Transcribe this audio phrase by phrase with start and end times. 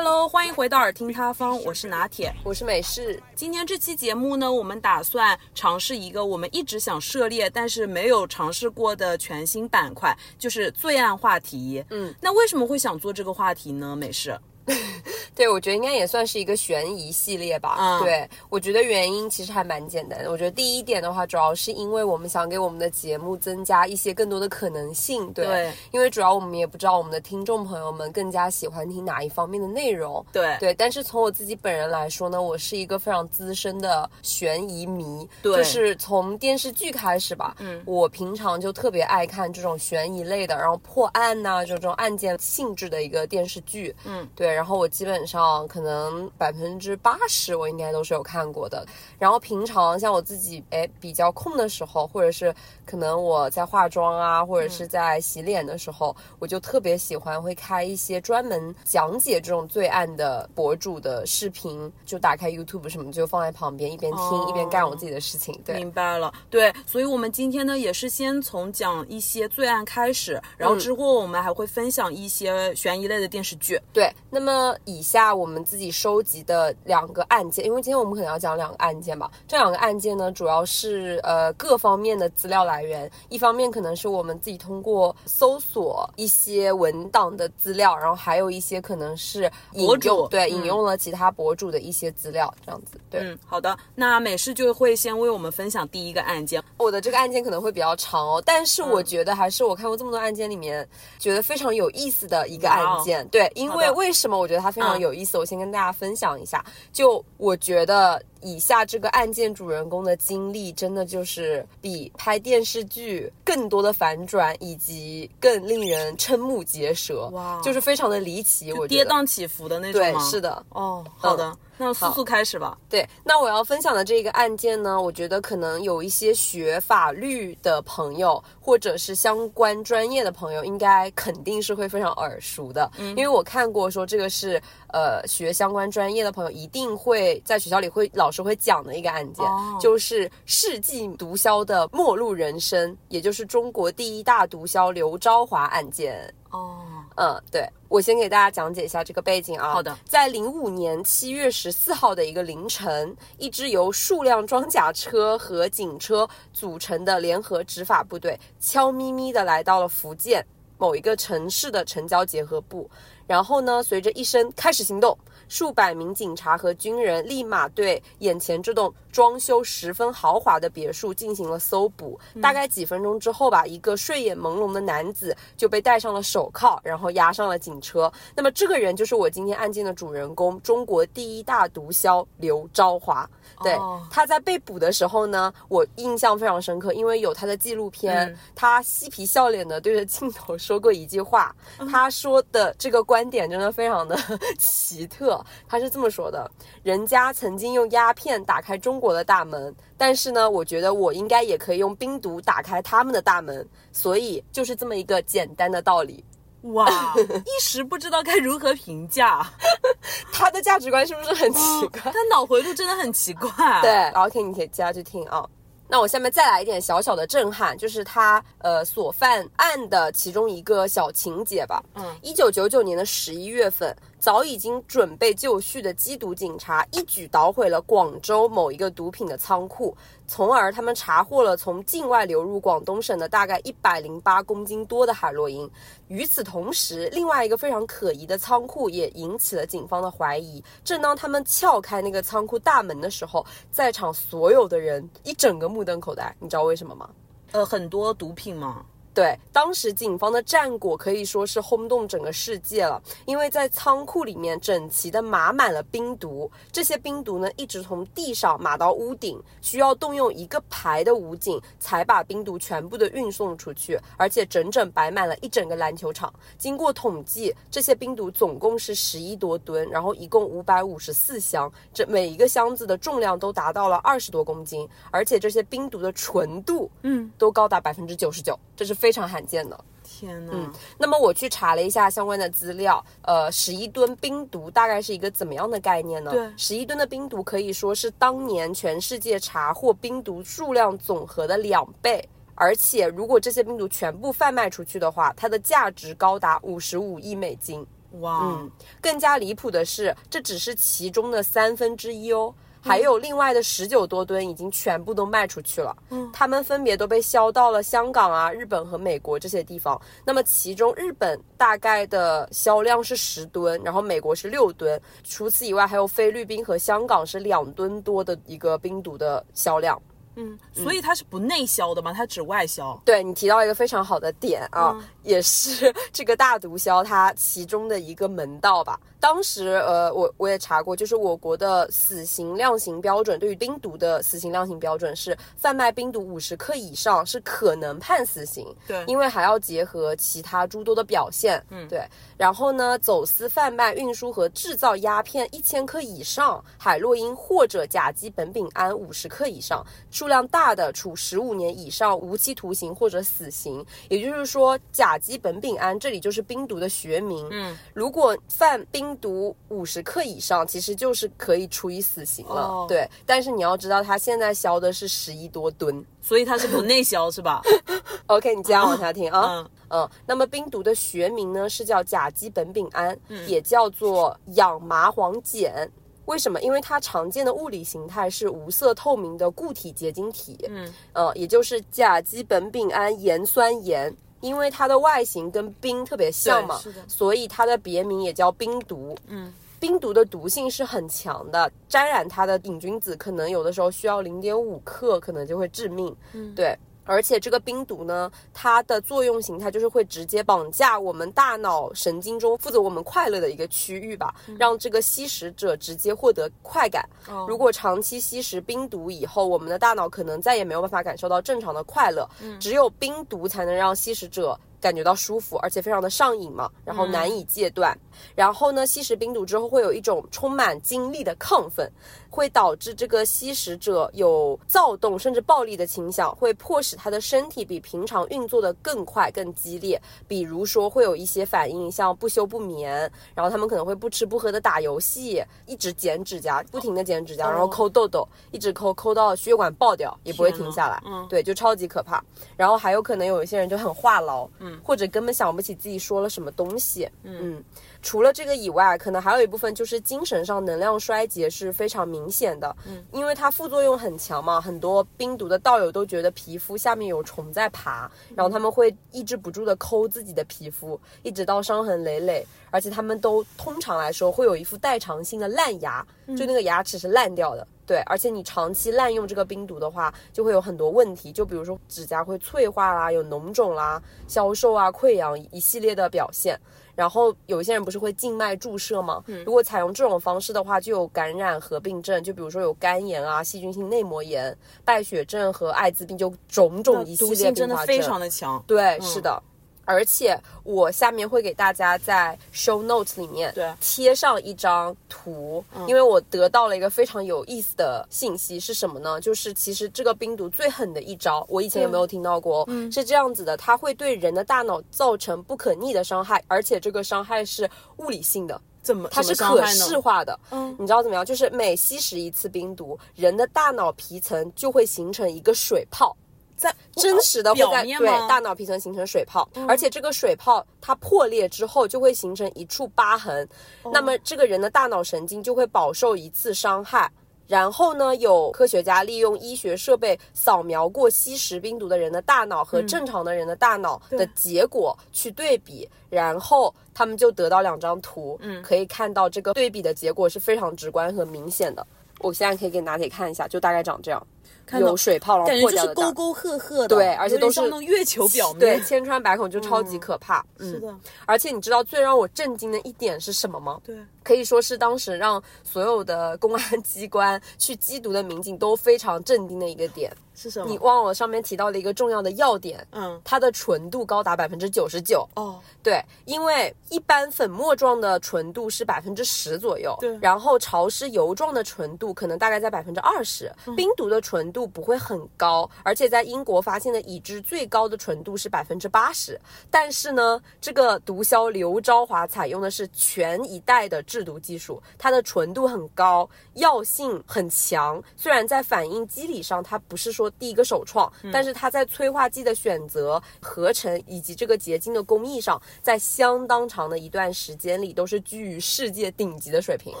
[0.00, 2.32] Hello，欢迎回到耳听他方，我是拿铁。
[2.44, 11.84] 我是美式，今天这期节目呢，我们打算尝试一个我们一直想涉猎，但是没有尝试过的全新板块，就是罪案话题。
[11.90, 13.96] 嗯，那为什么会想做这个话题呢？
[13.96, 14.38] 美式，
[15.34, 17.76] 对我觉得应该也算是一个悬疑系列吧。
[17.78, 20.30] 嗯对我觉得原因其实还蛮简单的。
[20.30, 25.32] 我觉得第一点的话，主要是因为我们想给我们的节目增加一些更多的可能性。
[25.32, 30.24] 对，对因为主要我们也不知道我们的听众朋友们更加喜欢听哪一方面的内容。
[30.32, 48.86] 对对，但是从我自己本人来说呢，我是一个非常资深的悬疑迷，对就是从电视剧开始吧，嗯我平常就特别爱看这种悬疑类的，然后破案呐、就这种案件性质的一个电视剧，嗯，对，然后我基本上可能百分之八十我应该都是有看过的，
[49.18, 52.54] 然后平常像我自己哎比较空的时候，或者是
[52.84, 65.60] 可能我在化妆啊，或者是在洗脸的时候，我就特别喜欢会开一些专门讲解这种罪案的博主的视频，就打开 YouTube 什么就放在旁边，一边听、哦一边干我自己的事情。
[65.64, 66.32] 对，明白了。
[66.48, 73.78] 对，所以我们今天呢，也是先从讲一些罪案开始，然后嗯之后我们还会分享一些悬疑类的电视剧。
[73.92, 79.30] 对，那么以下我们自己收集的两个案件，因为今天我们可能要讲两个案件吧。
[79.46, 93.00] 这两个案件呢，主要是呃各方面的资料来源，一方面可能是我们自己通过搜索一些文档的资料，然后还有一些可能是引博主对嗯引用了其他博主的一些资料，这样子。
[93.10, 93.76] 对，嗯，好的。
[93.94, 96.62] 那美式就会先为我们分享第一个案件。
[96.76, 100.86] 我的这个案件可能会比较长哦，但是我觉得还是我看过这么多案件里面，
[101.18, 103.26] 觉得非常有意思的一个案件。
[103.28, 105.36] 对，因为为什么我觉得它非常嗯有意思？
[105.36, 106.64] 我先跟大家分享一下。
[106.92, 117.28] 就我觉得以下这个案件主人公的经历，真的就是比拍电视剧更多的反转，以及更令人瞠目结舌。
[117.32, 119.04] 哇就是非常的离奇，我觉跌。
[119.04, 120.40] 宕起伏的那种对，是。
[120.40, 120.64] 的。
[120.70, 122.76] 哦，好的，那速速开始吧。
[122.88, 134.60] 对，那我要分享的这个案件呢，我觉得可能有一些学法律的朋友，或者是相关专业的朋友，应该肯定是会非常耳熟的，嗯因为我看过说这个是
[134.92, 146.34] 呃学相关专业的朋友一定会在学校里会老师会讲的一个案件，哦就是世纪毒枭的末路人生，也就是中国第一大毒枭刘昭华案件。
[146.50, 146.80] 哦，
[147.20, 149.72] 嗯，对，我先给大家讲解一下这个背景啊。
[149.72, 160.46] 好的，在零五年七月十四号的一个凌晨，一支由数辆装甲车和警车组成的联合执法部队，悄咪咪的来到了福建
[160.78, 162.88] 某一个城市的城郊结合部。
[163.26, 165.18] 然后呢，随着一声开始行动，
[165.48, 172.18] 数百名警察和军人立马对眼前这栋装修十分豪华的别墅进行了搜捕。
[172.40, 178.12] 大概几分钟之后吧，一个睡眼朦胧的男子就被戴上了手铐，然后押上了警车。
[178.34, 183.28] 那么这个人就是我今天案件的主人公，中国第一大毒枭刘昭华。
[183.62, 191.54] 对，哦他在被捕的时候呢，我印象非常深刻，因为有他的纪录片，嗯他嬉皮笑脸的对着镜头说过一句话，
[191.90, 194.16] 他说的这个观点真的非常的
[194.58, 195.37] 奇特。
[195.68, 196.50] 他是这么说的：
[196.82, 206.24] 人家曾经用鸦片打开中国的大门，但是呢，我觉得我应该也可以用冰毒打开他们的大门，所以就是这么一个简单的道理。
[206.62, 209.48] 哇，一时不知道该如何评价。
[210.32, 212.10] 他的价值观是不是很奇怪？
[212.10, 213.48] 他脑回路真的很奇怪。
[213.80, 215.48] 对，OK，你可以接下去听啊。
[215.90, 221.82] 那我下面再来一点小小的震撼，就是他呃所犯案的其中一个小情节吧。
[221.94, 229.96] 嗯，一九九九年的十一月份，早已经准备就绪的缉毒警察一举捣毁了广州某一个毒品的仓库，
[230.26, 235.70] 从而他们查获了从境外流入广东省的大概一百零八公斤多的海洛因。
[236.08, 240.62] 与此同时，另外一个非常可疑的仓库也引起了警方的怀疑。
[240.82, 246.34] 正当他们撬开那个仓库大门的时候，在场所有的人一整个目瞪口呆。
[246.40, 247.08] 你知道为什么吗？
[247.52, 248.84] 呃，很多毒品嘛。
[249.18, 266.32] 对，当时警方的战果可以说是轰动整个世界了，因为在仓库里面整齐的码满了冰毒，这些冰毒呢一直从地上码到屋顶，需要动用一个排的武警才把冰毒全部的运送出去，而且整整摆满了一整个篮球场。
[266.56, 279.84] 经过统计，这些冰毒总共是十一多吨，然后一共五百五十四箱，这每一个箱子的重量都达到了二十多公斤，而且这些冰毒的纯度，嗯，都高达百分之九十九，这是非常罕见的。
[280.04, 280.52] 天呐！
[280.54, 286.30] 嗯，那么我去查了一下相关的资料，呃，十一吨冰毒大概是一个怎么样的概念呢？
[286.30, 292.26] 对十一吨的冰毒可以说是当年全世界查获冰毒数量总和的两倍。
[292.54, 297.84] 而且，如果这些冰毒全部贩卖出去的话，它的价值高达五十五亿美金。
[298.20, 298.70] 哇，嗯，
[299.00, 302.54] 更加离谱的是，这只是其中的三分之一哦。
[302.80, 310.00] 还有另外的十九多吨已经全部都卖出去了，嗯，他们分别都被销到了香港啊、日本和美国这些地方。
[310.24, 320.00] 那么其中日本大概的销量是十吨，然后美国是六吨，除此以外还有菲律宾和香港是两吨多的一个冰毒的销量。
[320.40, 322.12] 嗯，所以它是不内销的吗？
[322.12, 322.96] 它只外销？
[323.04, 324.96] 对你提到一个非常好的点啊，
[325.28, 328.98] 也是这个大毒枭它其中的一个门道吧。
[329.20, 338.64] 当时呃，我我也查过，就是我国的死刑量刑标准，对于冰毒的死刑量刑标准是贩卖冰毒五十克以上是可能判死刑。
[338.86, 341.62] 对，因为还要结合其他诸多的表现。
[341.70, 342.06] 嗯，对。
[342.36, 353.84] 然后呢，走私、贩卖、运输和制造鸦片一千克以上，海洛因或者甲基苯丙胺五十克以上，数量大的处十五年以上无期徒刑或者死刑。
[354.08, 357.46] 也就是说，甲基苯丙胺这里就是冰毒的学名。
[357.50, 362.86] 嗯，如果犯冰毒五十克以上，其实就是可以处以死刑了。
[362.88, 367.60] 对，但是你要知道，它现在销的是十一多吨，所以它是不内销是吧？
[368.26, 369.68] OK，你接着往下听啊。
[369.90, 375.90] 嗯，那么冰毒的学名呢是叫甲基苯丙胺，也叫做氧麻黄碱。
[376.26, 376.60] 为什么？
[376.60, 380.58] 因为它常见的物理形态是无色透明的固体结晶体。
[380.68, 384.14] 嗯，呃，也就是甲基苯丙胺盐酸盐。
[384.40, 389.16] 因为它的外形跟冰特别像嘛，所以它的别名也叫冰毒。
[389.26, 396.14] 嗯，冰毒的毒性是很强的，沾染它的瘾君子可能有的时候需要零点五克，可能就会致命。
[396.32, 396.76] 嗯，对。
[397.08, 407.08] 而且这个冰毒呢，它的作用形态就是会直接绑架我们大脑神经中负责我们快乐的一个区域吧，让这个吸食者直接获得快感。
[407.48, 412.28] 如果长期吸食冰毒以后，我们的大脑可能再也没有办法感受到正常的快乐，
[412.60, 414.58] 只有冰毒才能让吸食者。
[414.80, 417.98] 感觉到舒服，而且非常的上瘾嘛，然后难以戒断。
[418.36, 421.90] 然后呢，吸食冰毒之后会有一种充满精力的亢奋，
[422.30, 430.00] 会导致这个吸食者有躁动甚至暴力的倾向，会迫使他的身体比平常运作的更快、更激烈。
[430.26, 441.02] 比如说会有一些反应，像不休不眠，然后他们可能会不吃不喝的打游戏，一直剪指甲，不停的剪指甲，然后抠痘痘，一直抠抠到血管爆掉也不会停下来。
[441.06, 442.22] 嗯，对，就超级可怕。
[442.56, 444.48] 然后还有可能有一些人就很话痨。
[444.60, 447.08] 嗯或者根本想不起自己说了什么东西。
[447.22, 447.62] 嗯，
[448.00, 452.74] 除了这个以外，可能还有一部分就是精神上能量衰竭是非常明显的。
[452.86, 462.46] 嗯，因为它副作用很强嘛，很多冰毒的道友都觉得皮肤下面有虫在爬，然后他们会抑制不住的抠自己的皮肤，一直到伤痕累累。
[462.70, 466.06] 而且他们都通常来说会有一副代偿性的烂牙，
[466.36, 467.66] 就那个牙齿是烂掉的。
[467.86, 476.60] 对，而且你长期滥用这个冰毒的话，就会有很多问题，就比如说指甲会脆化啦，有脓肿啦，消瘦啊，溃疡一系列的表现。
[476.98, 479.22] 然后有一些人不是会静脉注射吗？
[479.46, 484.52] 如果采用这种方式的话，就有感染合并症，就比如说有肝炎啊、细菌性内膜炎、
[484.84, 487.54] 败血症和艾滋病，就种种一系列并发症。
[487.54, 488.60] 真的非常的强。
[488.66, 489.40] 对，是的。
[489.88, 499.18] 而且我下面会给大家在 show notes 里面贴上一张图，因为我得到了一个非常有意思的信息是什么呢？
[499.18, 502.64] 就是其实这个冰毒最狠的一招，我以前有没有听到过？
[502.68, 509.08] 嗯，是这样子的，它会对人的大脑造成不可逆的伤害，而且这个伤害是物理性的，怎么？
[509.10, 510.38] 它是可视化的。
[510.50, 511.24] 嗯，你知道怎么样？
[511.24, 516.14] 就是每吸食一次冰毒，人的大脑皮层就会形成一个水泡。
[516.58, 523.48] 在真实的会在对大脑皮层形成水泡，而且这个水泡它破裂之后就会形成一处疤痕，
[523.92, 527.10] 那么这个人的大脑神经就会饱受一次伤害。
[527.46, 541.86] 然后呢，有科学家利用医学设备扫描过吸食冰毒的人的大脑和正常的人的大脑的结果去对比，然后他们就得到两张图，嗯，可以看到这个对比的结果是非常直观和明显的。
[542.20, 544.26] 我现在可以给拿铁看一下，就大概长这样。
[544.72, 550.44] 有水泡，然后破掉的，沟沟壑壑的，对，而且都是月球表面，对，千疮百孔就超级可怕。
[550.58, 550.94] 是的，
[551.26, 553.80] 而且你知道最让我震惊的一点是什么吗？
[553.84, 560.12] 对，可以说是当时让所有的公安机关去缉毒的民警都非常震惊的一个点。
[560.38, 560.70] 是什么？
[560.70, 565.28] 你忘了上面提到的一个重要的要点，嗯，它的纯度高达百分之九十九。
[565.36, 574.38] 哦，对，因为一般粉末状的纯度是百分之十左右，对，然后潮湿油状的纯度可能大概在百分之二十，冰毒的纯。
[574.38, 579.36] 纯度不会很高，而且在英国发现的已知最高的纯度是百分之八十。
[579.68, 588.00] 但是呢，这个毒枭刘昭华采用的是全一代的制毒技术，它的纯度很高，药性很强。
[588.16, 599.94] 虽然在反应机理上它不是说第一个首创，但是它在催化剂的选择、合成以及这个结晶的工艺上，在相当长的一段时间里都是居于世界顶级的水平。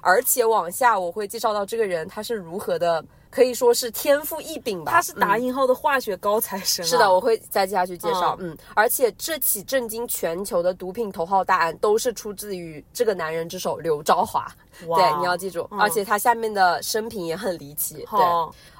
[0.00, 4.92] 而且往下我会介绍到这个人他是如何的，可以说是天赋异禀吧。
[4.92, 8.36] 他是打嗯引号的化学高材生、啊是的，我会再接下去介绍。
[8.40, 14.46] 嗯而且这起震惊全球的毒品头号大案都是出自于这个男人之手刘昭华。
[14.86, 18.06] 哇对，你要记住，而且他下面的生平也很离奇。
[18.10, 18.20] 对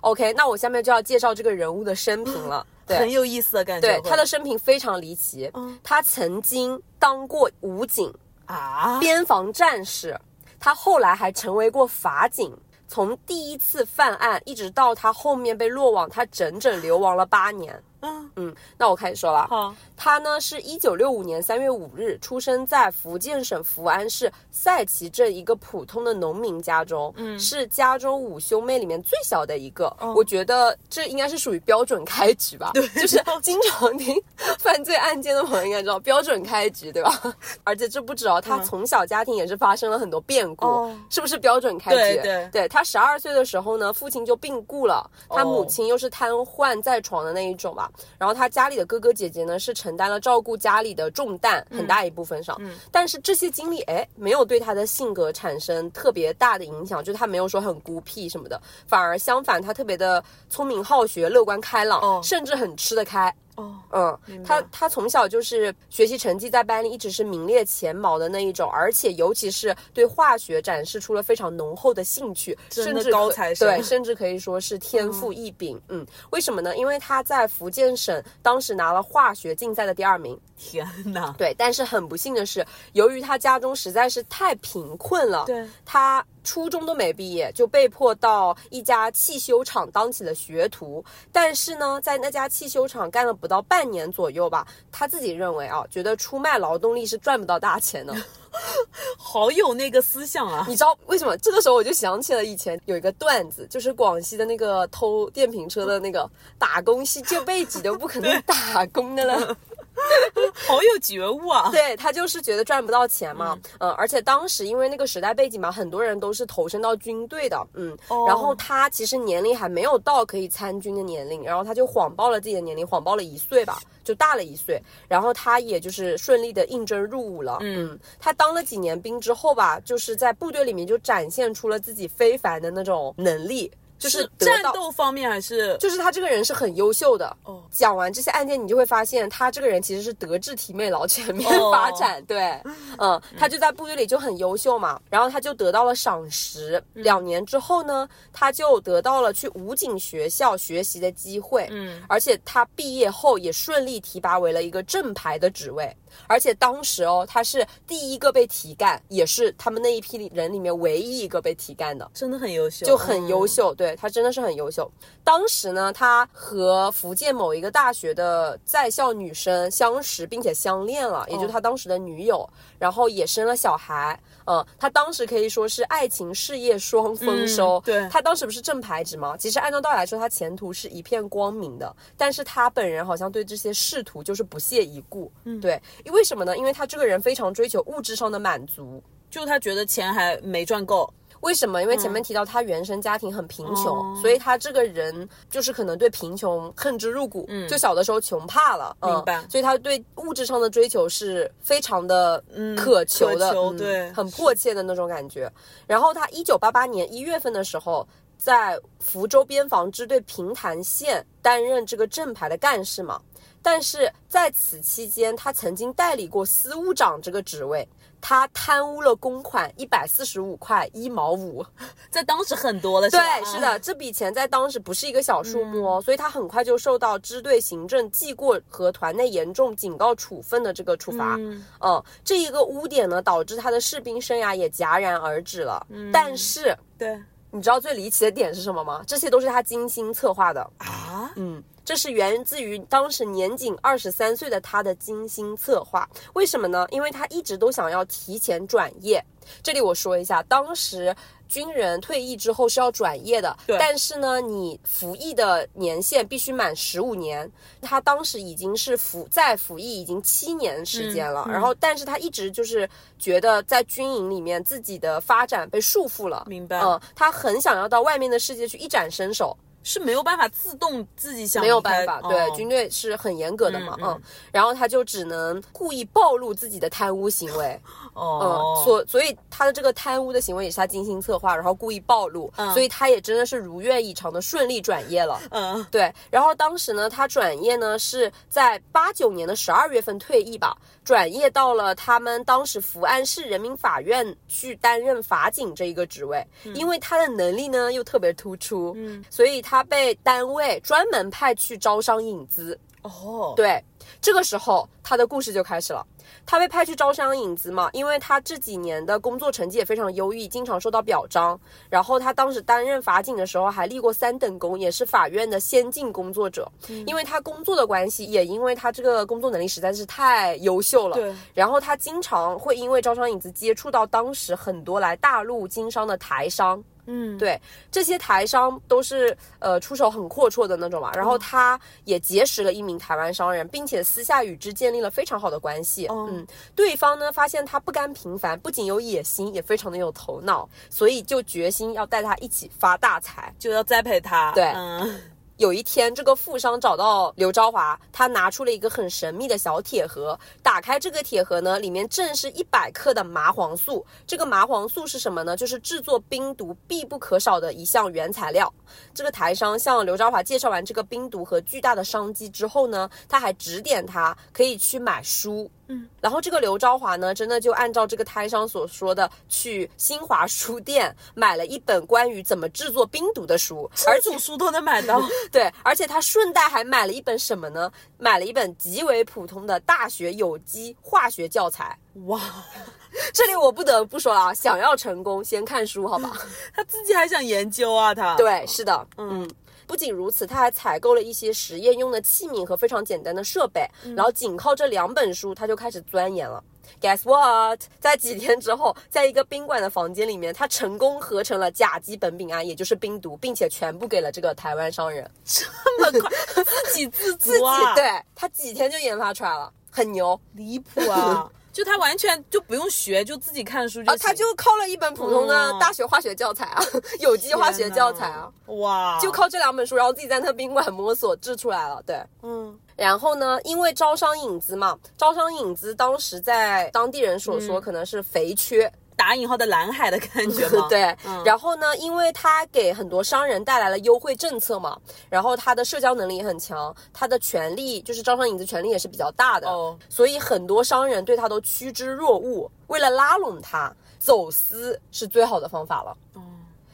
[0.01, 2.67] ，，OK，那我下面就要介绍这个人物的生平了。
[2.87, 3.89] 对，很有意思的感觉。
[3.89, 5.51] 对他的生平非常离奇。
[5.55, 8.13] 嗯他曾经当过武警、
[8.47, 10.19] 啊，边防战士，
[10.61, 12.55] 他后来还成为过法警。
[12.87, 17.83] 从第一次犯案一直到他后面被落网，他整整流亡了八年。
[18.05, 19.47] 嗯，嗯，那我开始说了。
[19.49, 29.95] 好，他呢是一九六五年三月五日出生在福建省福安市赛岐镇一个普通的农民家中，嗯，是家中五兄妹里面最小的一个。
[30.15, 34.21] 我觉得这应该是属于标准开局吧，对，就是经常听
[34.59, 37.35] 犯罪案件的朋友应该知道标准开局，对吧？
[37.65, 41.97] 而且这不止哦，他从小家庭也是发生了很多变故，哦是不是标准开局？
[41.97, 47.91] 对对对他十二岁的时候呢，父亲就病故了，他母哦亲又是瘫痪在床的那一种吧。
[48.19, 52.61] 然后他家里的哥哥姐姐呢，是承担了照顾家里的重担，很大一部分上。
[52.91, 63.35] 但是这些经历，哎，没有对他的性格产生特别大的影响，就他没有说很孤僻什么的，反而相反，他特别的聪明好学、乐观开朗，哦甚至很吃得开。
[63.57, 75.81] 哦，嗯，他他从小就是学习成绩在班里一直是名列前茅的那一种，而且尤其是对化学展示出了非常浓厚的兴趣，甚至高材生对，甚至可以说是天赋异禀。
[75.89, 76.77] 嗯，为什么呢？
[76.77, 80.39] 因为他在福建省当时拿了化学竞赛的第二名。
[80.57, 91.05] 天哪，对，但是很不幸的是，由于他家中实在是太贫困了，对他初中都没毕业，就被迫到一家汽修厂当起了学徒。
[91.33, 98.15] 但是呢，在那家汽修厂干了不到半年左右吧，他自己认为啊，觉得出卖劳动力是赚不到大钱的。
[99.19, 100.65] 好有那个思想啊！
[100.71, 101.37] 你知道为什么？
[101.39, 109.57] 这个时候我就想起了以前有一个段子，就是广西的那个偷电瓶车的那个打工系这辈子都不可能 打工的了。
[110.67, 111.71] 好有觉悟啊！
[111.73, 118.25] 对他就是觉得赚不到钱嘛，嗯、而且当时因为那个时代背景嘛，很多人都是投身到军队的，嗯，哦。
[118.27, 133.71] 然后他其实年龄还没有到可以参军的年龄，然后他就谎报了自己的年龄，谎报了一岁吧，就大了一岁，然后他也就是顺利的应征入伍了，嗯，他当了几年兵之后吧，就是在部队里面就展现出了自己非凡的那种能力，
[134.05, 137.37] 就是是战斗方面还是就是他这个人是很优秀的。
[137.45, 142.25] 哦讲完这些案件，你就会发现他这个人其实是德智体美劳全面哦发展。
[142.25, 142.61] 对，
[142.99, 146.83] 嗯，他就在部队里就很优秀嘛，然后他就得到了赏识。
[146.95, 151.67] 嗯两年之后呢，他就得到了去武警学校学习的机会。
[151.71, 155.95] 嗯，而且他毕业后也顺利提拔为了一个正牌的职位。
[156.27, 162.11] 而且当时哦，他是第一个被提干，也是他们那一批里人里面唯一一个被提干的。
[162.15, 163.49] 真的很优秀，就很优嗯。
[163.49, 164.91] 秀，对他真的是很优秀。
[165.23, 174.19] 当时呢，他和福建某一个大学的在校女生相识，并且相恋了，也就是他当时的女友，然后也生了小孩。
[174.47, 177.79] 嗯，他当时可以说是爱情事业双丰收。
[177.79, 179.37] 嗯对他当时不是正牌职吗？
[179.39, 185.31] 其实按照道理来说，他前途是一片光明的，但是他本人好像对这些仕途就是不屑一顾。
[185.45, 186.57] 嗯，对，因为什么呢？
[186.57, 189.03] 因为他这个人非常追求物质上的满足。
[189.31, 191.83] 就他觉得钱还没赚够，为什么？
[191.83, 202.41] 因为前面提到他原生家庭很贫穷，哦所以他这个人就是可能对贫穷恨之入骨，就小的时候穷怕了，嗯明白所以他对物质上的追求是非常的
[202.77, 205.51] 渴求的，渴求嗯对很迫切的那种感觉。
[205.85, 208.07] 然后他一九八八年一月份的时候。
[208.37, 213.19] 在福州边防支队平潭县担任这个正牌的干事嘛，
[213.65, 217.89] 但是在此期间，他曾经代理过司务长这个职位，
[218.21, 221.65] 他贪污了公款一百四十五块一毛五。
[222.11, 231.37] 在当时很多了，对，是的，这笔钱在当时不是一个小数目哦，所以他很快就受到支队行政记过和团内严重警告处分的这个处罚。
[231.39, 235.85] 嗯嗯，这一个污点呢，导致他的士兵生涯也戛然而止了。
[236.13, 237.19] 但是对
[237.51, 239.03] 你知道最离奇的点是什么吗？
[239.07, 240.61] 这些都是他精心策划的。
[240.79, 246.09] 啊，嗯，这是源自于当时年仅二十三岁的他的精心策划。
[246.33, 246.87] 为什么呢？
[246.91, 249.25] 因为他一直都想要提前转业。
[249.63, 251.15] 这里我说一下，当时。
[251.47, 257.49] 军人退役之后是要转业的，但是呢，你服役的年限必须满十五年。
[257.83, 262.89] 他当时已经是服在服役已经七年时间了，然后，但是他一直就是
[263.19, 266.81] 觉得在军营里面自己的发展被束缚了，明白？
[266.81, 269.57] 嗯，他很想要到外面的世界去一展身手。
[269.85, 277.81] 是没有办法自动自己想没有办法，对军队是很严格的嘛，嗯，然后他就只能故意暴露自己的贪污行为，
[278.15, 290.77] 哦，所所以他的这个贪污的行为也是他精心策划，然后故意暴露，所以他也真的是如愿以偿的顺利转业了，嗯，对，然后当时呢，他转业呢是在八九年的十二月份退役吧。
[291.05, 296.43] 转业到了他们当时福安市人民法院去担任法警这一个职位，
[296.75, 302.79] 因为他的能力呢又特别突出，嗯，所以他被单位专门派去招商引资。
[303.03, 303.83] 哦，对，
[304.21, 306.07] 这个时候他的故事就开始了。
[306.47, 311.59] 他被派去招商引资嘛，因为他这几年的工作成绩也非常优异，经常受到表彰。
[311.91, 316.67] 然后他当时担任法警的时候还立过三等功，也是法院的先进工作者。
[317.07, 321.17] 因为他工作的关系，也因为他这个工作能力实在是太优秀了。
[321.17, 321.35] 对。
[321.53, 326.83] 然后他经常会因为招商引资接触到当时很多来大陆经商的台商。
[327.07, 336.07] 嗯，对，这些台商都是呃出手很阔绰的那种嘛，然后他也结识了一名台湾商人，并且私下与之建立了非常好的关系。
[336.11, 344.53] 嗯，对方呢发现他不甘平凡，不仅有野心，也非常的有头脑，所以就决心要带他一起发大财，就要栽培他。
[344.53, 345.21] 对，嗯。
[345.57, 350.37] 有一天，这个富商找到刘昭华，他拿出了一个很神秘的小铁盒。
[350.65, 354.05] 打开这个铁盒呢，里面正是一百克的麻黄素。
[354.27, 355.57] 这个麻黄素是什么呢？
[355.57, 358.73] 就是制作冰毒必不可少的一项原材料。
[359.15, 365.71] 这个台商向刘昭华介绍完这个冰毒和巨大的商机之后呢，他还指点他可以去买书。
[365.89, 375.21] 嗯，然后这个刘昭华呢，真的就按照这个胎商所说的，去新华书店买了一本关于怎么制作冰毒的书，而且书都能买到。
[375.53, 377.91] 对，而且他顺带还买了一本什么呢？
[378.19, 381.99] 买了一本极为普通的大学有机化学教材。
[382.27, 382.41] 哇，
[383.35, 386.33] 这里我不得不说啊，想要成功，先看书，好吧？
[386.75, 388.35] 他自己还想研究啊，他。
[388.37, 389.49] 对，是的，嗯。
[389.87, 396.63] 不仅如此，他还采购了一些实验用的器皿和非常简单的设备，然后仅靠这两本书，他就开始钻研了。
[397.01, 397.81] Guess what？
[397.99, 405.29] 在几天之后，在一个宾馆的房间里面，他成功合成了甲基苯丙胺，也就是冰毒，并且全部给了这个台湾商人。
[405.45, 405.65] 这
[405.99, 406.31] 么快，
[406.63, 407.95] 自给自足啊！
[407.95, 411.51] 对他几天就研发出来了，很牛，离谱啊！
[411.75, 414.17] 就他完全就不用学，就自己看书就。
[414.17, 416.83] 他就靠了一本普通的大学化学教材啊，
[417.21, 419.19] 有机化学教材啊，哇！
[419.21, 422.01] 就靠这两本书，然后自己在那宾馆摸索制出来了。
[422.07, 422.79] 对，嗯。
[422.97, 428.91] 然后呢，因为招商引资嘛，招商引资当时在当地人所说可能是肥缺。
[429.17, 430.87] 打引号的蓝海的感觉吗？
[430.91, 434.99] 对，然后呢，因为他给很多商人带来了优惠政策嘛，
[435.31, 442.71] 然后他的社交能力也很强，他的权力就是招商引资权力也是比较大的，哦，所以很多商人对他都趋之若鹜。
[442.89, 446.17] 为了拉拢他，走私是最好的方法了。
[446.35, 446.43] 嗯，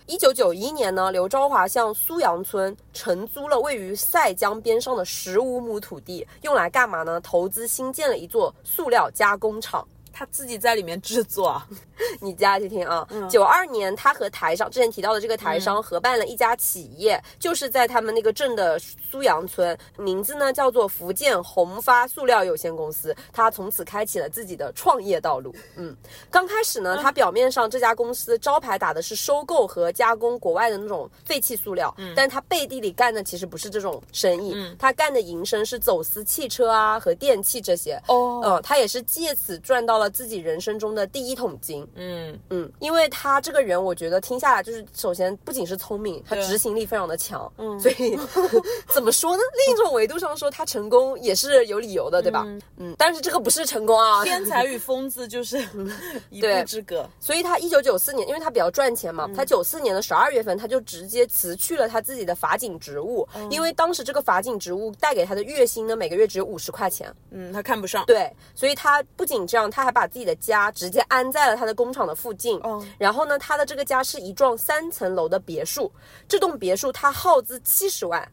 [0.06, 7.20] 一九九一年呢，刘昭华向苏阳村承租了位于塞江边上的十五亩土地，用来干嘛呢？
[7.20, 9.86] 投资新建了一座塑料加工厂。
[10.12, 11.60] 他自己在里面制作，
[12.20, 13.06] 你家去听啊。
[13.28, 23.14] 九二年，他和台商之前提到的这个台商合办了一家企业，就是在他们那个镇的苏阳村，名字呢叫做福建宏发塑料有限公司。
[23.32, 25.54] 他从此开启了自己的创业道路。
[25.76, 25.96] 嗯，
[26.30, 38.00] 刚开始呢，他表面上这家公司招牌打的是收购和加工国外的那种废弃塑料，但他背地里干的其实不是这种生意，他干的营生是走私汽车啊和电器这些。
[38.08, 40.10] 哦，嗯，他也是借此赚到了。
[40.10, 48.18] 自己人生中的第一桶金，嗯嗯，因为他这个人，我觉得听下来就是，首先不仅是聪明，他执行力非常的强，嗯，所以
[48.92, 49.42] 怎么说呢？
[49.66, 52.44] 另一种维度上说，他成功也是有理由的，对吧？
[52.76, 55.58] 嗯，但是这个不是成功啊， 天才与疯子就是
[56.30, 57.08] 一步之隔。
[57.20, 75.92] 所以他一九九四年，因为他比较赚钱嘛，他九四年的十二月份，他就直接辞去了他自己的法警职务，因为当时这个法警职务带给他的月薪呢，每个月只有五十块钱，嗯，他看不上，对，所以他不仅这样，他还把把自己的家直接安在了他的工厂的附近，哦，然后呢，他的这个家是一幢三层楼的别墅，
[76.26, 78.26] 这栋别墅他耗资七十万，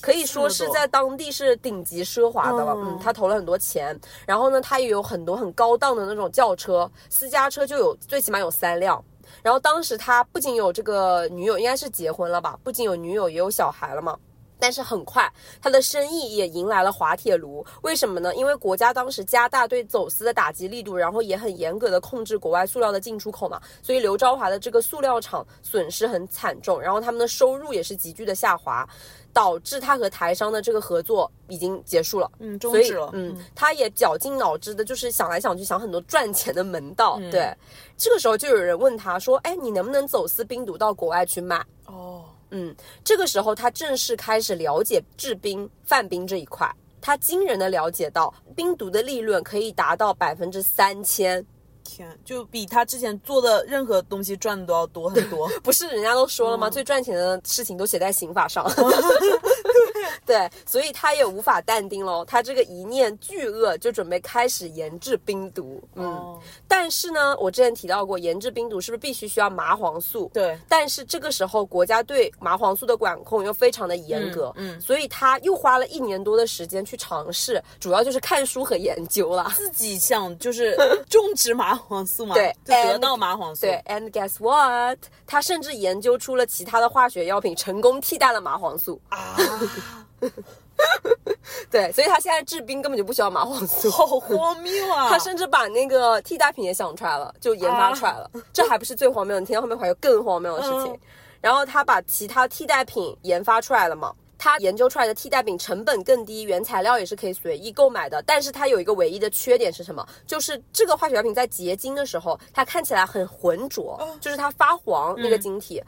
[0.00, 3.96] 可以说是在当地是顶级奢华的了，嗯，他投了很多钱，
[4.26, 9.00] 然后呢，他也有很多很高档的那种轿车，私家车就有最起码有三辆，
[9.44, 14.18] 然后当时他不仅有这个女友，应该是结婚了吧，不仅有女友，也有小孩了嘛。
[14.62, 15.28] 但是很快，
[15.60, 17.66] 他的生意也迎来了滑铁卢。
[17.82, 18.32] 为什么呢？
[18.36, 28.88] 因为国家当时加大对走私的打击力度，然后也很严格的控制国外塑料的进出口嘛，所以刘昭华的这个塑料厂损失很惨重，然后他们的收入也是急剧的下滑，
[29.32, 32.30] 导致他和台商的这个合作已经结束了。
[32.38, 33.10] 嗯，终止了。
[33.14, 37.18] 嗯，他也绞尽脑汁的，就是想来想去，想很多赚钱的门道。
[37.32, 37.52] 对，
[37.98, 42.11] 这个时候就有人问他说：“哎，你能不能走私冰毒到国外去卖？”哦，
[42.52, 46.70] 嗯，这个时候他正式开始了解制冰、贩冰这一块。
[47.00, 51.44] 他惊人的了解到，冰毒的利润可以达到百分之三千。
[51.84, 55.48] 天，就比他之前做的任何东西赚的都要多很多。
[55.64, 56.70] 不是人家都说了吗？
[56.70, 58.64] 最赚钱的事情都写在刑法上。
[60.26, 62.24] 对，所以他也无法淡定喽。
[62.24, 65.82] 他这个一念巨恶，就准备开始研制冰毒。
[65.94, 70.30] 嗯，哦但是呢，我之前提到过，研制冰毒是不是必须需要麻黄素？
[70.32, 79.52] 对，但是这个时候国家对麻黄素的管控又非常的严格，嗯嗯所以他又花了一年多的时间去尝试，主要就是看书和研究了。
[79.54, 80.76] 自己想就是
[81.08, 83.62] 种植麻黄素嘛，对就得到麻黄素。
[83.62, 84.98] 对，and guess what？
[85.26, 89.00] 他甚至研究出了其他的化学药品，成功替代了麻黄素。
[89.08, 89.36] 啊，
[91.70, 93.90] 对，所以他现在制冰根本就不需要麻黄素。
[93.90, 95.08] 好荒谬啊！
[95.10, 98.30] 他甚至把那个替代品也想出来了，就研发出来了。
[98.52, 100.92] 这还不是最荒谬的，你听到后面还有更荒谬的事情。
[100.92, 101.00] 嗯
[101.42, 104.14] 然后他把其他替代品研发出来了嘛？
[104.38, 108.22] 他研究出来的替代品成本更低，原材料也是可以随意购买的。
[108.22, 110.06] 但是它有一个唯一的缺点是什么？
[110.24, 115.82] 就是这个化学药品在结晶的时候，它看起来很浑浊，就是它发黄那个晶体。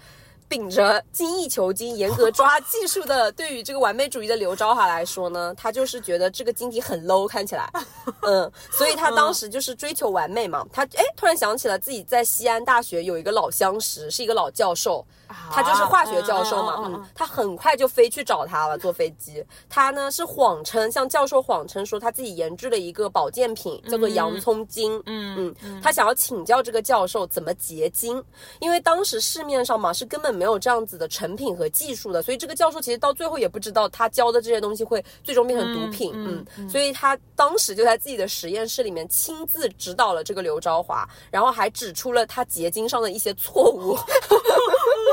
[0.48, 7.68] 秉着精益求精、严格抓技术的，对于这个完美主义的刘昭华来说呢，他就是觉得这个晶体很 low，看起来，
[8.22, 10.64] 嗯，所以他当时就是追求完美嘛。
[10.72, 19.44] 他哎，突然想起了自己在西安大学有一个老相识，是一个老教授，他就是化学教授嘛，嗯他很快就飞去找他了，坐飞机。
[19.68, 28.22] 他呢是谎称向教授谎称说他自己研制了一个保健品，叫做洋葱精，嗯嗯，他想要请教这个教授怎么结晶，
[28.60, 43.96] 因为当时市面上嘛是根本没有这样子的成品和技术的，所以这个教授其实到最后也不知道他教的这些东西会最终变成毒品，嗯嗯，所以他当时就在自己的实验室里面亲自指导了这个刘昭华，然后还指出了他结晶上的一些错误，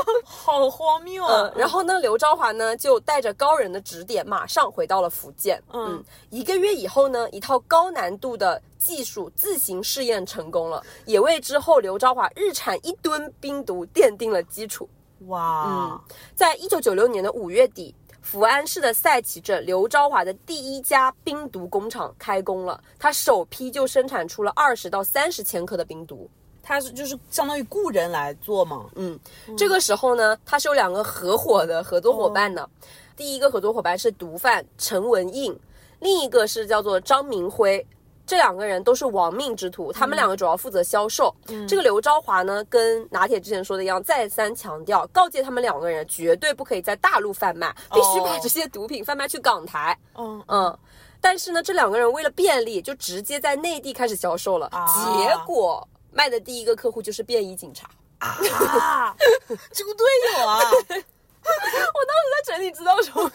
[0.24, 1.42] 好荒谬啊！
[1.42, 5.62] 嗯，然后呢，刘昭华呢就带着高人的指点，马上回到了福建。
[5.72, 14.88] 嗯一个月以后呢，一套高难度的技术自行试验成功了，也为之后刘昭华日产一吨冰毒奠定了基础。
[15.26, 16.00] 哇，嗯
[16.34, 26.28] 在一九九六年的五月底，福安市的赛旗镇刘昭华的第一家冰毒工厂开工了，他首批就生产出了二十到三十千克的冰毒。
[26.62, 29.18] 他是就是相当于雇人来做嘛，嗯，
[29.56, 32.68] 这个时候呢，他是有两个合伙的合作伙伴的。
[33.16, 35.58] 第一个合作伙伴是毒贩陈文印，
[36.00, 37.84] 另一个是叫做张明辉。
[38.24, 41.34] 这两个人都是亡命之徒，他们两个主要负责销售。
[41.68, 49.98] 这个刘昭华呢，跟拿铁之前说的一样，再三强调，告诫他们两个人绝对不可以在大陆贩卖，必须把这些毒品贩卖去港台。
[50.16, 50.78] 嗯，嗯，
[51.20, 54.68] 但是呢，这两个人为了便利，就直接在内地开始销售了。
[54.68, 57.88] 啊结果卖的第一个客户就是便衣警察。
[58.18, 59.12] 啊，
[59.72, 60.06] 猪 队
[60.38, 60.58] 友啊！
[60.62, 63.34] 我当时在整理资料的时候，一边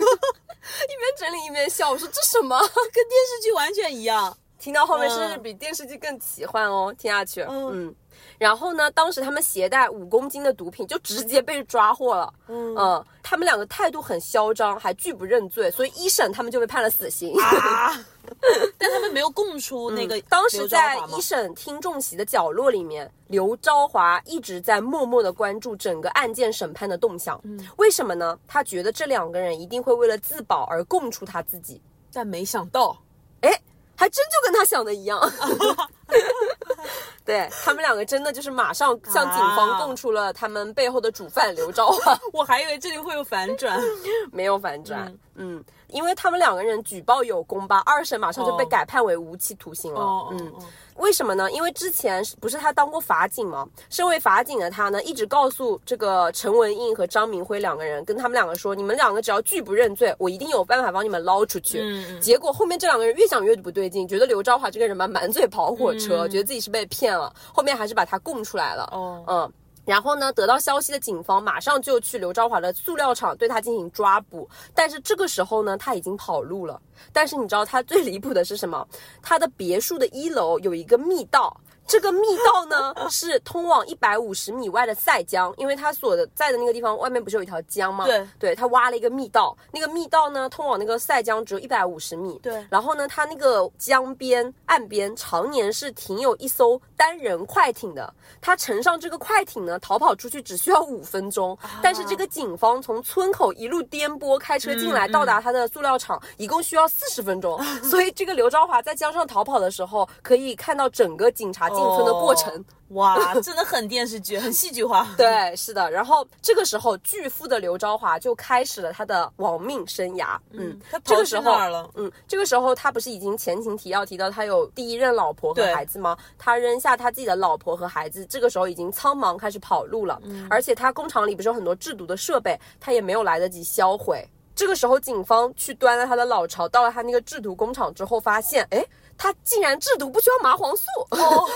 [1.17, 2.57] 整理一边笑，我说这什么？
[2.63, 4.35] 跟电视剧完全一样。
[4.59, 7.95] 听到后面嗯甚至比电视剧更奇幻哦，听下去，嗯嗯。
[8.37, 12.33] 然后呢，当时他们携带五公斤的毒品，就直接被抓获了。
[12.47, 17.35] 嗯他们两个态度很嚣张，还拒不认罪，所以一审他们就被判了死刑。
[17.41, 18.05] 啊！
[18.77, 27.41] 但他们没有供出那个、嗯当时在一审听众席的角落里面，刘昭华一直在默默的关注整个案件审判的动向。
[27.77, 28.37] 为什么呢？
[28.47, 31.81] 他觉得这两个人一定会为了自保而供出他自己。
[32.13, 32.97] 但没想到，
[33.41, 33.49] 哎，
[33.95, 35.19] 还真就跟他想的一样。
[37.25, 43.77] 对他们两个真的就是马上向警方供出了他们背后的主犯刘昭华， 我还以为这里会有反转。
[44.31, 45.13] 没有反转。
[45.35, 50.01] 嗯因为他们两个人举报有功吧，二审马上就被哦改判为无期徒刑了。
[50.01, 50.65] 哦，嗯嗯，
[50.97, 51.49] 为什么呢？
[51.51, 53.65] 因为之前不是他当过法警吗？
[53.89, 61.79] 身为法警的他呢，一直告诉这个陈文印和张明辉两个人，跟他们两个说，你们两个只要拒不认罪，我一定有办法帮你们捞出去。
[61.79, 68.89] 嗯嗯结果后面这两个人越想越不对劲，觉得刘昭华这个人吧满嘴跑火车，觉得自己是被骗了，后面还是把他供出来了。
[68.91, 69.53] 哦，嗯。
[69.85, 76.77] 然后呢，得到消息的警方马上就去刘昭华的塑料厂对他进行抓捕，但是这个时候呢，他已经跑路了。
[77.13, 78.85] 但是你知道他最离谱的是什么？
[79.21, 81.55] 他的别墅的一楼有一个密道，
[81.87, 88.05] 这个密道呢是通往一百五十米外的塞江，因为他所在的那个地方外面不是有一条江吗？
[88.05, 92.37] 对对，他挖了一个密道，那个密道呢通往那个塞江只有一百五十米。
[92.43, 101.57] 对然后呢，它那个江边岸边常年是停有一艘单人快艇的，他乘上这个快艇呢，逃跑出去只需要五分钟。
[101.81, 107.57] 但是这个警方从村口一路颠簸开车进来，嗯到达他的塑料厂，一共需要四十分钟。
[107.83, 112.65] 所以这个刘昭华在江上逃跑的时候，可以看到整个警察进村的过程。
[112.89, 115.07] 哦哇，真的很电视剧， 很戏剧化。
[115.17, 115.91] 对，是的。
[115.91, 120.37] 然后这个时候，巨富的刘昭华就开始了他的亡命生涯。
[120.51, 121.89] 嗯，他跑去这个时候哪儿了？
[121.95, 126.17] 嗯，这个时候他不是已经前情提要提到他有第一任老婆和孩子吗？
[126.37, 130.19] 他扔下他自己的老婆和孩子，这个时候已经苍忙开始跑路了。
[130.23, 134.25] 嗯而且他工厂里不是有很多制毒的设备，他也没有来得及销毁。
[134.55, 138.83] 这个时候，警方去端了他的老巢，到了他那个制毒工厂之后，发现，哎，
[139.17, 140.85] 他竟然制毒不需要麻黄素。
[141.11, 141.49] 哦，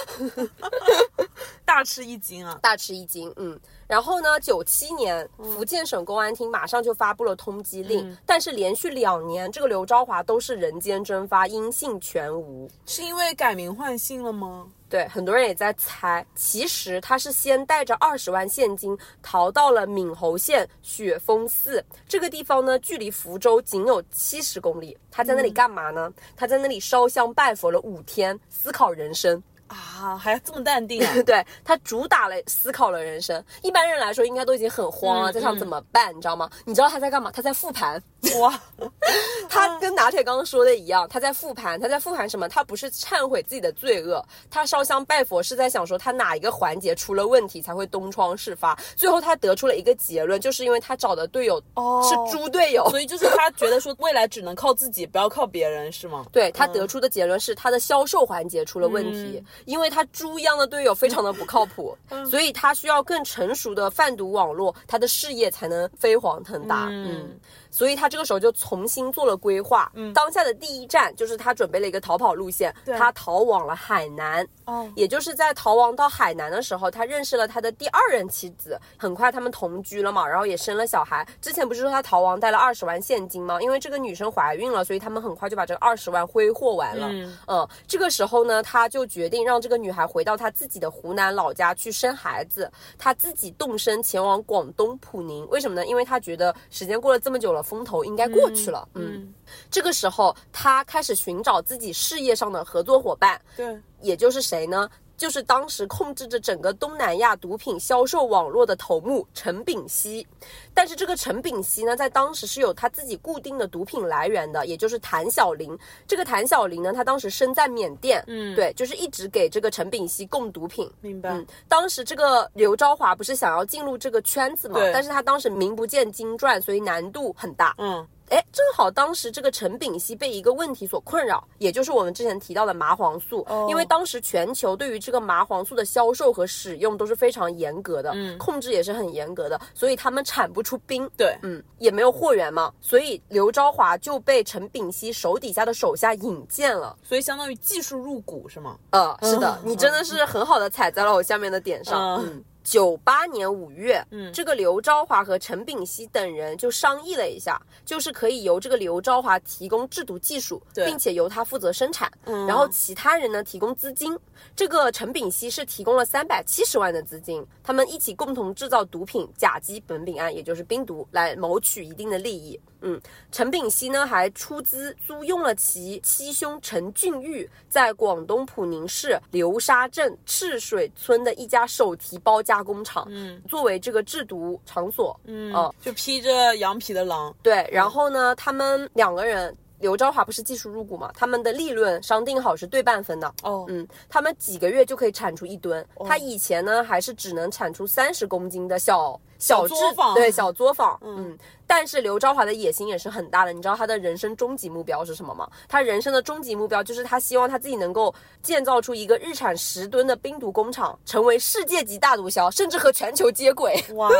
[1.65, 2.57] 大吃一惊啊！
[2.61, 3.59] 大吃一惊，嗯。
[3.91, 12.71] 然后呢，九七年，福建省公安厅马上就发布了通缉令，但是连续两年，这个刘昭华都是人间蒸发，音信全无。
[12.85, 14.65] 是因为改名换姓了吗？
[14.87, 24.97] 对，很多人也在猜，其实他是先带着二十万现金逃到了闽侯县雪峰寺这个地方呢，距离福州仅有七十公里。
[25.11, 26.09] 他在那里干嘛呢？
[26.37, 29.43] 他在那里烧香拜佛了五天，思考人生。
[29.71, 31.13] 啊，还这么淡定啊？
[31.25, 33.43] 对他主打了思考了人生。
[33.61, 36.49] 一般人来说，应该都已经很慌了，嗯在想怎么办，你知道吗？
[36.65, 37.31] 你知道他在干嘛？
[37.31, 38.01] 他在复盘。
[38.39, 38.59] 哇，
[39.49, 42.47] 他跟拿铁刚刚说的一样，他在复盘，他在复盘什么？
[42.47, 48.77] 他不是忏悔自己的罪恶，他烧香拜佛是在想说他哪一个环节出了问题才会东窗事发。
[48.95, 52.87] 最后他得出了一个结论，就是因为他找的队友哦是猪队友。
[52.89, 56.25] 所以就是他觉得说未来只能靠自己，不要靠别人，是吗？
[56.31, 61.97] 对他得出的结论是他的销售环节出了问题，因为他猪一样的队友非常的不靠谱，
[62.29, 66.87] 所以他需要更成熟的贩毒网络，他的事业才能飞黄腾达。
[66.91, 67.31] 嗯
[67.71, 69.91] 所以他这个时候就重新做了规划。
[69.95, 74.47] 嗯，当下的第一站就是他准备了一个逃跑路线，他逃往了海南。
[74.65, 78.79] 哦也就是在逃亡到海南的时候，他认识了他的第二任妻子。
[78.97, 81.27] 很快他们同居了嘛，然后也生了小孩。
[81.41, 83.61] 之前不是说他逃亡带了二十万现金吗？
[83.61, 87.09] 因为这个女生怀孕了，所以他们很快就把这个二十万挥霍完了。
[87.47, 95.47] 嗯这个时候呢，他就决定让这个女孩回到他自己的湖南老家去生孩子，他自己动身前往广东普宁。
[95.49, 95.85] 为什么呢？
[95.85, 98.87] 因为他觉得时间过了这么久了，风头应该过去了。
[98.95, 99.33] 嗯，
[99.69, 104.89] 这个时候他开始寻找自己事业上的合作伙伴，对，也就是谁呢？
[105.21, 110.25] 就是当时控制着整个东南亚毒品销售网络的头目陈炳熙。
[110.73, 115.77] 但是这个陈炳熙呢，在当时是有他自己固定的毒品来源的，也就是谭小林。
[116.07, 120.91] 这个谭小林呢，他当时身在缅甸，嗯，对，就是一直给这个陈炳熙供毒品。
[121.01, 121.29] 明白。
[121.29, 127.75] 嗯，当时这个刘昭华不是想要进入这个圈子嘛对，但是他当时名不见经传，所以难度很大。
[127.77, 133.45] 嗯，哎，正好当时这个陈炳熙被一个问题所困扰，也就是我们之前提到的麻黄素。
[133.49, 141.09] 哦因为当时全球对于这个麻黄素的销售和使用都是非常严格的，嗯控制也是很严格的，所以他们产不出兵。
[141.17, 146.97] 对，嗯，也没有货源嘛，所以刘昭华就被陈炳熙手底下的手下引荐了。
[147.03, 148.77] 所以相当于技术入股是吗？
[148.91, 152.21] 呃，是的，你真的是很好的踩在了我下面的点上。
[152.21, 152.43] 嗯嗯。
[152.63, 164.17] 九八年五月，嗯这个刘昭华和陈炳熙等人就商议了一下，就是可以由这个刘昭华提供制毒技术，并且由他负责生产，嗯然后其他人呢提供资金。
[164.55, 172.59] 这个陈炳熙是提供了三百七十万的资金，他们一起共同制造毒品甲基苯丙胺，也就是冰毒，来谋取一定的利益。
[172.81, 172.99] 嗯，
[173.31, 185.19] 陈炳熙呢还出资租用了其七兄陈俊玉在广东普宁市流沙镇赤水村的一家手提包加工厂，嗯，作为这个制毒场所。
[185.25, 187.33] 嗯，哦就披着羊皮的狼。
[187.41, 189.55] 对，然后呢，他们两个人。
[189.79, 191.11] 刘昭华不是技术入股嘛？
[191.15, 193.33] 他们的利润商定好是对半分的。
[193.41, 195.83] 哦，嗯，他们几个月就可以产出一吨。
[196.05, 200.97] 他以前呢还是只能产出三十公斤的小小作坊对小作坊。
[201.01, 203.51] 嗯，但是刘昭华的野心也是很大的。
[203.51, 205.49] 你知道他的人生终极目标是什么吗？
[205.67, 213.83] 他人生的终极目标就是他希望他自己能够建造出一个日产十吨的冰毒工厂，成为世界级大毒枭，甚至和全球接轨。
[213.95, 214.11] 哇，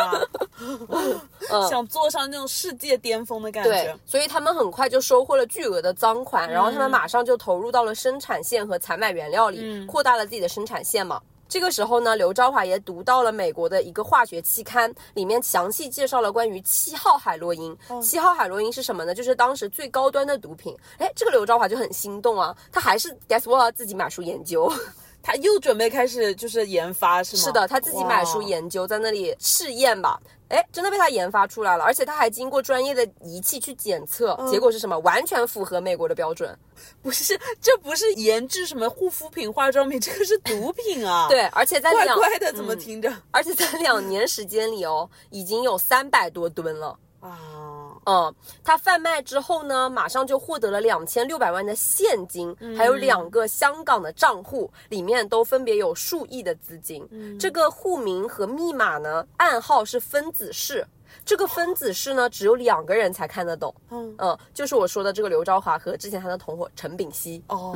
[1.69, 11.21] 想坐上那种世界巅峰的感对觉。，所以他们很快就收获了巨额的赃款，然后他们马上就投入到了生产线和采买原料里，扩大了自己的生产线嘛。
[11.51, 17.77] 这个时候呢，刘昭华也读到了美国的一个化学期刊，里面详细介绍了关于七号海洛因。
[18.01, 19.13] 七号海洛因是什么呢？
[19.13, 20.73] 就是当时最高端的毒品。
[20.97, 24.71] 哎，这个刘昭华就很心动啊，他还是 guess what 自己买书研究。
[25.23, 27.43] 他又准备开始就是研发是吗？
[27.43, 30.19] 是的，他自己买书研究，在那里试验吧。
[30.49, 34.99] 哎，真的被他研发出来了，而且他还经过专业的仪器去检测，嗯结果是什么？
[34.99, 36.53] 完全符合美国的标准。
[37.01, 46.97] 不是， 这不是研制什么护肤品、化妆品， 这个是毒品啊！， 对，而且在怪两，怪的，怎么听着、而且在两年时间里哦，已经有三百多吨了。
[47.21, 47.38] 啊？
[48.05, 48.33] 嗯，
[48.63, 57.07] 他贩卖之后呢，马上就获得了两千六百万的现金，还有两个香港的账户，里面都分别有数亿的资金。
[57.39, 60.85] 这个户名和密码呢，暗号是分子式。
[61.25, 63.73] 这个分子式呢，只有两个人才看得懂。
[63.89, 67.43] 嗯嗯，就是我说的这个刘昭华和之前他的同伙陈炳熙。
[67.47, 67.75] 哦，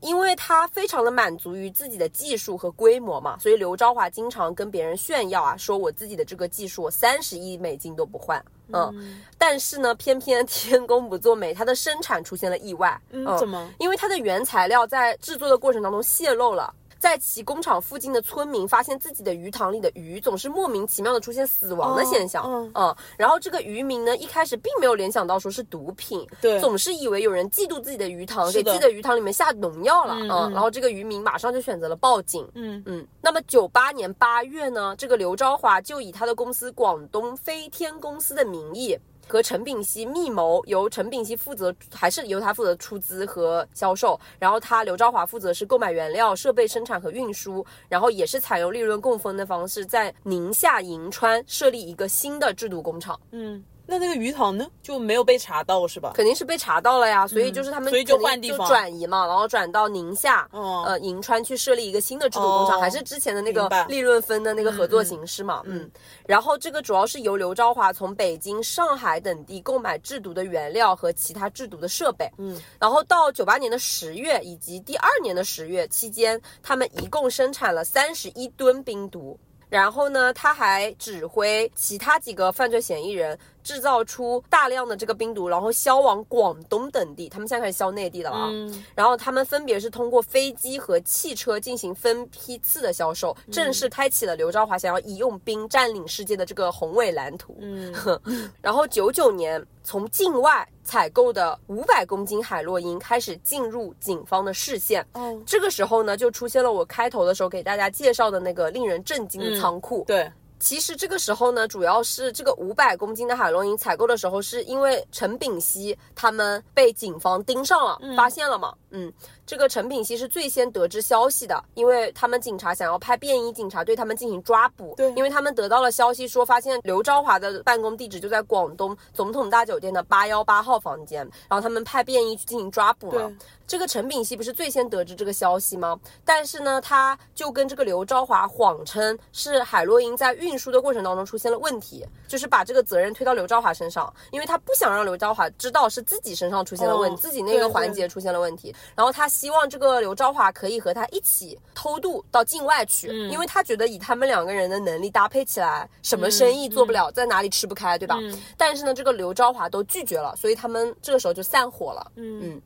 [0.00, 8.44] 因为他非常的满足于自己的技术和规模嘛，所以刘昭华经常跟别人炫耀啊，说我自己的这个技术，我三十亿美金都不换。
[8.72, 12.98] 嗯，但是呢，偏偏 天公不作美，它的生产出现了意外。
[13.10, 13.70] 嗯，怎么？
[13.78, 16.74] 因为它的原材料在制作的过程当中泄露了。
[17.04, 26.58] 在其工厂附近的村民发现自己的鱼塘里的鱼总是莫名其妙的出现死亡的现象，哦嗯，然后这个渔民呢一开始并没有联想到说是毒品，对。
[26.60, 32.82] 总是以为有人嫉妒自己的鱼塘，给自己的鱼塘里面下农药了，嗯嗯，然后这个渔民马上就选择了报警，嗯。
[32.86, 38.98] 嗯，那么九八年八月呢，这个刘昭华就以他的公司广东飞天公司的名义。
[39.28, 53.18] 和陈炳熙密谋，由陈炳熙负责，还是由他负责出资和销售，然后他刘昭华负责是购买原料、设备生产和运输，然后也是采用利润共分的方式，在宁夏银川设立一个新的制毒工厂。
[53.32, 54.66] 嗯，那那个鱼塘呢？
[54.82, 56.12] 就没有被查到是吧？
[56.14, 58.66] 肯定是被查到了呀，所以就是他们嗯所以就换地方。
[58.66, 60.84] 转移嘛，然后转到宁夏，哦。
[60.86, 62.80] 呃，银川去设立一个新的制毒工厂，哦。
[62.80, 65.90] 还是之前的那个利润分的那个合作形式嘛，嗯
[66.26, 79.38] 然后这个主要是由刘昭华从北京、上海等地购买制毒的原料和其他制毒的设备，嗯，然后到九八年的十月以及第二年的十月期间，他们一共生产了三十一吨冰毒。
[79.70, 87.28] 然后呢，他还指挥其他几个犯罪嫌疑人制造出大量的这个冰毒，然后销往广东等地。
[87.28, 88.48] 他们现在开始销内地的了啊。
[88.52, 97.56] 嗯然后他们分别是通过飞机和汽车进行分批次的销售，正式开启了刘昭华想要以用兵占领世界的这个宏伟蓝图。
[97.60, 97.92] 嗯，
[98.60, 105.04] 然后九九年，从境外采购的五百公斤海洛因开始进入警方的视线。
[105.14, 110.04] 哦，这个时候呢，就出现了我开头的时候给大家介绍的那个令人震惊的仓库。
[110.06, 118.74] 对，其实这个时候呢，主要是这个五百公斤的海洛因采购的时候，是因为陈炳熙他们被警方盯上了，发现了嘛。
[118.90, 119.12] 嗯，
[119.46, 124.94] 这个陈炳熙是最先得知消息的，因为他们警察想要派便衣警察对他们进行抓捕。
[124.96, 133.30] 对因为他们得到了消息说，发现刘昭华的办公地址就在广东总统大酒店的八幺八号房间，然后他们派便衣去进行抓捕嘛。
[133.66, 135.98] 这个陈炳熙不是最先得知这个消息吗？
[136.22, 148.74] 但是呢，他就跟这个刘昭华谎称是海洛因在运输的过程当中出现了问题，就是把这个责任推到刘昭华身上，因为他不想让刘昭华知道是自己身上出现了问题，哦自己那个环节出现了问题。
[148.94, 158.16] 然后他希望这个刘昭华可以和他一起偷渡到境外去，嗯因为他觉得以他们两个人的能力搭配起来，什么生意做不了，在哪里吃不开，对吧？
[158.20, 162.12] 嗯但是呢，这个刘昭华都拒绝了，所以他们这个时候就散伙了。
[162.14, 162.62] 嗯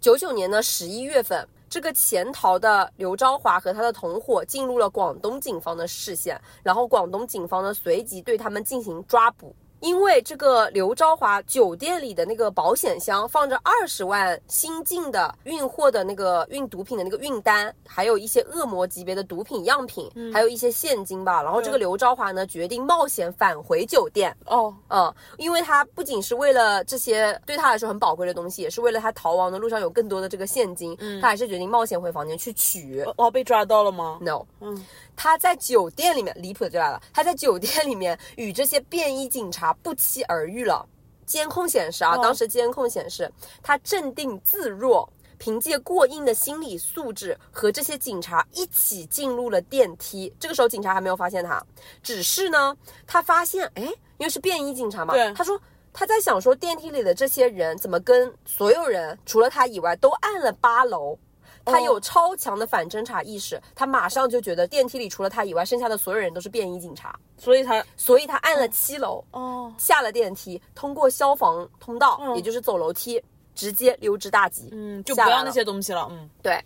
[0.00, 9.54] 九九年的十一月份，这个潜逃的刘昭华和他的同伙进入了广东警方的视线，然后广东警方呢随即对他们进行抓捕。
[9.82, 21.42] 因为这个刘昭华酒店里的那个保险箱放着二十万新进的运货的那个运毒品的那个运单，还有一些恶魔级别的毒品样品，还有一些现金吧。
[21.42, 33.04] 然后这个刘昭华呢决定冒险返回酒店，哦，嗯，因为他不仅是为了这些对他来说很宝贵的东西，也是为了他逃亡的路上有更多的这个现金，他还是决定冒险回房间去取。
[33.16, 34.86] 哦，被抓到了吗？No，嗯，
[35.22, 40.84] 他在酒店里面离谱的就来了，他在酒店里面与这些便衣警察不期而遇了。
[41.24, 43.32] 监控显示啊，哦当时监控显示
[43.62, 45.08] 他镇定自若。
[45.38, 50.32] 凭借过硬的心理素质，和这些警察一起进入了电梯。
[50.40, 51.64] 这个时候，警察还没有发现他，
[52.02, 53.82] 只是呢，他发现，哎，
[54.18, 55.60] 因为是便衣警察嘛，他说
[55.92, 61.18] 他在想说，电梯里的这些人怎么跟所有人除了他以外都按了八楼？
[61.64, 72.36] 他有超强的反侦查意识，他马上就觉得电梯里除了他以外，剩下的所有人都是便衣警察，所以他所以他按了七楼，哦，下了电梯，通过消防通道，嗯。
[72.36, 73.22] 也就是走楼梯，
[73.54, 74.68] 直接溜之大吉。
[74.72, 76.58] 嗯，就不要那些东西了，嗯，对，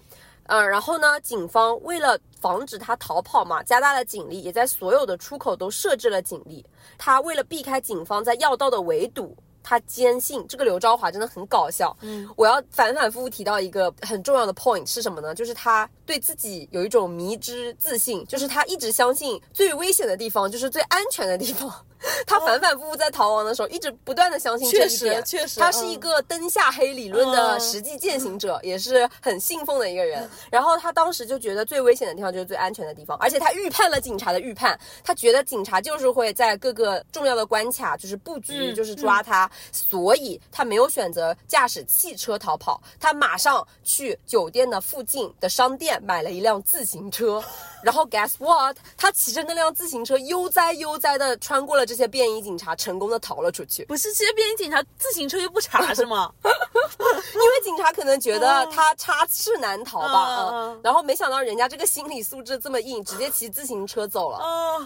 [0.44, 6.64] 嗯，然后呢，警方为了防止他逃跑嘛，加大了警力，也在所有的出口都设置了警力。
[6.97, 9.36] 他为了避开警方在要道的围堵，
[9.69, 11.95] 他坚信这个刘昭华真的很搞笑。
[12.03, 15.35] 嗯，我要反反复复提到一个很重要的 point 是什么呢？
[15.35, 21.85] 就是他对自己有一种迷之自信，就是他一直相信最危险的地方就是最安全的地方。
[22.27, 25.25] 他反反复复在逃亡的时候，一直不断的相信这一点。
[25.25, 30.29] 确实，他是一个灯下黑理论的实际践行者，也是很信奉的一个人。
[30.51, 47.42] 然后他当时就觉得最危险的地方就是最安全的地方，而且他预判了警察的预判，他觉得警察就是会在各个重要的关卡就是布局，就是抓他，所以他没有选择驾驶汽车逃跑，他马上去酒店的附近的商店买了一辆自行车。
[47.87, 48.76] 然后 guess what？
[48.97, 53.84] 他骑着那辆自行车悠哉悠哉的穿过了这些便衣警察，成功的逃了出去。
[53.84, 56.32] 不是，这些便衣警察自行车又不查是吗？
[56.43, 60.80] 因为警察可能觉得他插翅难逃吧，嗯。
[60.82, 64.41] 然后没想到人家这个心理素质这么硬，直接骑自行车走了。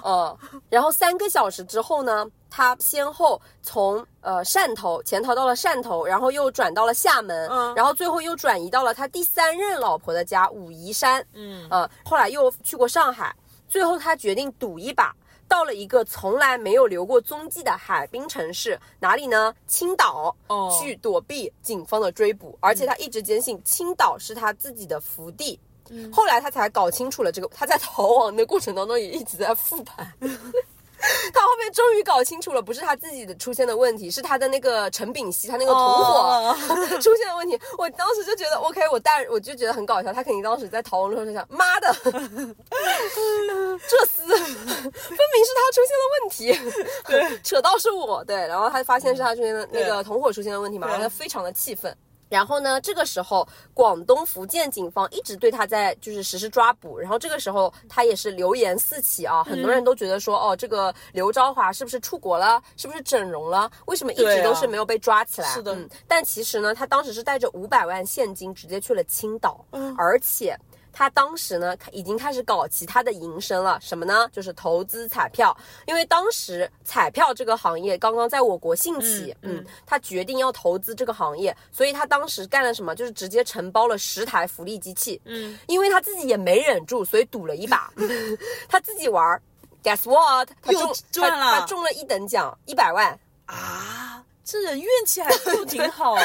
[0.04, 0.36] 嗯。
[0.68, 2.26] 然后三个小时之后呢？
[2.52, 13.32] 他先后从呃汕头潜逃到了汕头，然后又转到了厦门，嗯，然后最后又转移到了他第三任老婆的家武夷山，嗯，呃，后来又去过上海，
[13.68, 15.14] 最后他决定赌一把，
[15.46, 19.54] 到了一个从来没有留过踪迹的海滨城市，哪里呢？
[19.68, 30.12] 青岛，哦，去躲避警方的追捕，而且他一直坚信青岛是他自己的福地，嗯，后来他才搞清楚了这个，他在逃亡的过程当中也一直在复盘。
[31.32, 36.54] 他后面终于搞清楚了，不是他自己的出现的问题，是他的那个陈炳熙，他那个同伙
[37.00, 37.58] 出现的问题。
[37.78, 40.12] 我当时就觉得，OK，我带我就觉得很搞笑。
[40.12, 42.10] 他肯定当时在逃亡的时候就想，妈的，这
[44.04, 46.52] 厮分明是他出现了问题，
[47.06, 51.96] 对， 扯到是我，对，然后他发现是他出现的那个同伙出现的问题嘛，然后他非常的气愤。
[52.30, 52.80] 然后呢？
[52.80, 56.96] 这个时候，广东、福建警方一直对他在就是实施抓捕。
[56.98, 62.62] 然后这个时候，他也是流言四起啊，很多人都觉得说，哦，这个刘昭华是不是出国了？
[62.76, 63.70] 是不是整容了？
[63.86, 65.48] 为什么一直都是没有被抓起来？
[65.52, 65.76] 是的。
[66.06, 69.64] 但其实呢，他当时是带着五百万现金直接去了青岛，
[69.98, 70.56] 而且。
[70.92, 74.28] 他当时呢，已经开始搞其他的营生了，什么呢？
[74.32, 82.94] 就是投资彩票，因为当时彩票这个行业刚刚在我国兴起，嗯，他决定要投资这个行业，所以他当时干了什么？
[82.94, 87.92] 就是直接承包了十台福利机器，嗯，因为他自己也没忍住，所以赌了一把，
[88.68, 89.40] 他自己玩
[89.82, 90.48] ，guess what？
[90.60, 94.24] 他中赚了，他中了一等奖，一百万啊！
[94.50, 96.22] 这人运气还不挺好， 就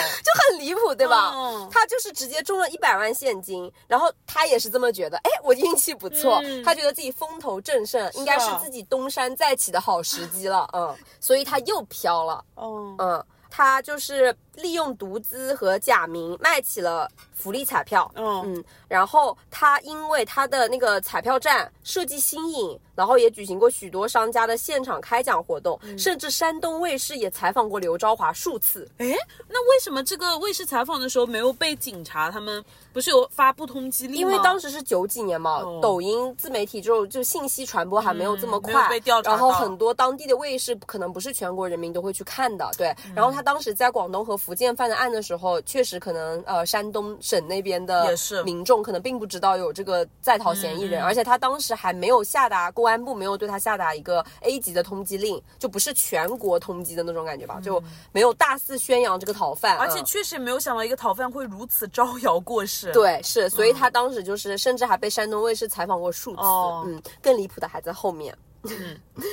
[0.49, 1.33] 很离谱，对吧？
[1.71, 13.23] 他就是直接中了一百万现金，然后他也是这么觉得，哎，我运气不错，他觉得自己风头正盛，应该是自己东山再起的好时机了，嗯，所以他又飘了，嗯。
[13.57, 28.89] 他就是利用独资和假名卖起了福利彩票，嗯嗯，然后他因为他的那个彩票站设计新颖，然后也举行过许多商家的现场开奖活动，甚至山东卫视也采访过刘昭华数次。
[28.97, 29.15] 哎，
[29.47, 32.63] 那为什么这个卫视采访的时候没有被警察他们？
[32.93, 34.17] 不是有发布通缉令吗？
[34.17, 38.89] 因为当时是九几年嘛，抖音自媒体就就信息传播还没有这么快，
[39.21, 42.95] 然后很多当地的卫视可能不是全国人民都会去看的，对。
[43.13, 48.13] 然后他当时在广东和福建犯的案的时候，确实可能呃山东省那边的
[48.45, 57.81] 民众可能并不知道有这个在逃嫌疑人，而且他当时还没有下达公安部没有对他下达一个 A 级的通缉令，就不是全国通缉的那种感觉吧，就
[58.11, 62.91] 没有大肆宣扬这个逃犯，而且确实没有想到一个逃犯会如此招摇过市。
[62.91, 66.41] 对，是，所以他当时就是，甚至还被山东卫视采访过数次。
[66.85, 68.37] 嗯，更离谱的还在后面。
[68.69, 68.97] 嗯，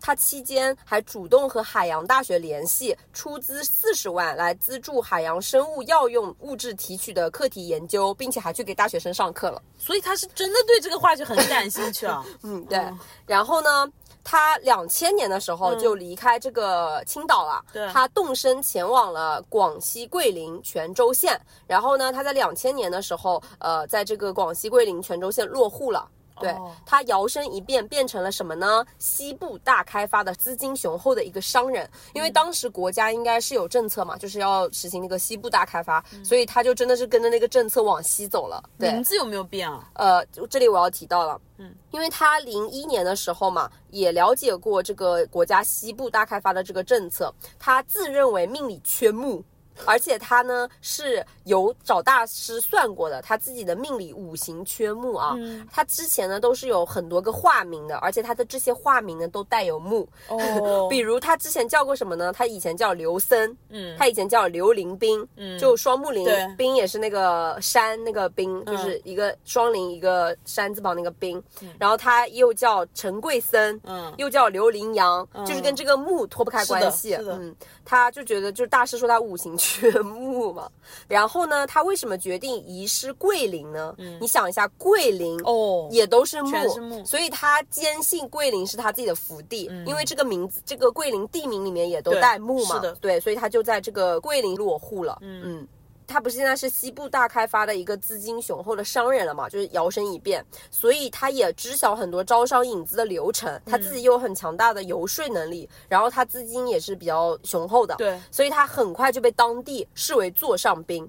[0.00, 9.60] 他期间还主动和海洋大学联系，出资四十万来资助海洋生物药用物质提取的课题研究，并且还去给大学生上课了。
[9.78, 12.24] 所以他是真的对这个话题很感兴趣啊。
[12.42, 12.78] 嗯，对。
[13.26, 13.90] 然后呢？
[14.22, 26.06] 他两千年的时候就离开这个青岛了，他动身前往了广西桂林全州县，然后呢，他在两千年的时候，呃，在这个广西桂林泉州县落户了。
[26.40, 28.84] 对他摇身一变变成了什么呢？
[28.98, 38.62] 西部大开发的资金雄厚的一个商人，因为当时国家应该是有政策嘛，就是要实行那个西部大开发，所以他就真的是跟着那个政策往西走了。
[38.76, 39.88] 名字有没有变啊？
[39.94, 49.44] 呃，这里我要提到了，嗯，因为他零一年的时候嘛，也了解过这个国家西部大开发的这个政策，他自认为命里缺木。
[49.84, 55.36] 而且他呢是有找大师算过的，他自己的命里五行缺木啊。
[55.70, 60.08] 他之前呢都是有很多个化名的，而且他的这些化名呢都带有木。
[60.28, 62.32] 哦， 比如他之前叫过什么呢？
[62.32, 66.26] 他以前叫刘森，嗯，他以前叫刘林兵，嗯，就双木林，
[66.56, 71.42] 兵也是那个山那个兵，就是一个双林一个山字旁那个兵。
[71.78, 77.14] 然后他又叫陈贵森，嗯，又叫刘林阳，就是跟这个木脱不开关系。
[77.14, 77.54] 嗯。
[77.90, 80.70] 他就觉得，就是大师说他五行缺木嘛。
[81.08, 83.92] 然后呢，他为什么决定移师桂林呢？
[84.20, 85.88] 你想一下，桂林哦。
[85.90, 87.04] 也都是木，是木。
[87.04, 92.94] 所以他坚信桂林是他自己的福地，因为这个名字，这个桂林地名里面也都带木嘛，是的。
[93.00, 95.18] 对，所以他就在这个桂林落户了。
[95.20, 95.66] 嗯
[96.10, 111.08] 他不是现在是西部大开发的一个资金雄厚的商人了嘛，就是摇身一变，所以他也知晓很多招商引资的流程，他自己又有很强大的游说能力，然后他资金也是比较雄厚的，对所以他很快就被当地视为座上宾。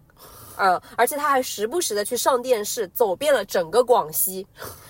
[0.57, 4.45] 嗯，而且他还时不时的去上电视，走遍了整个广西，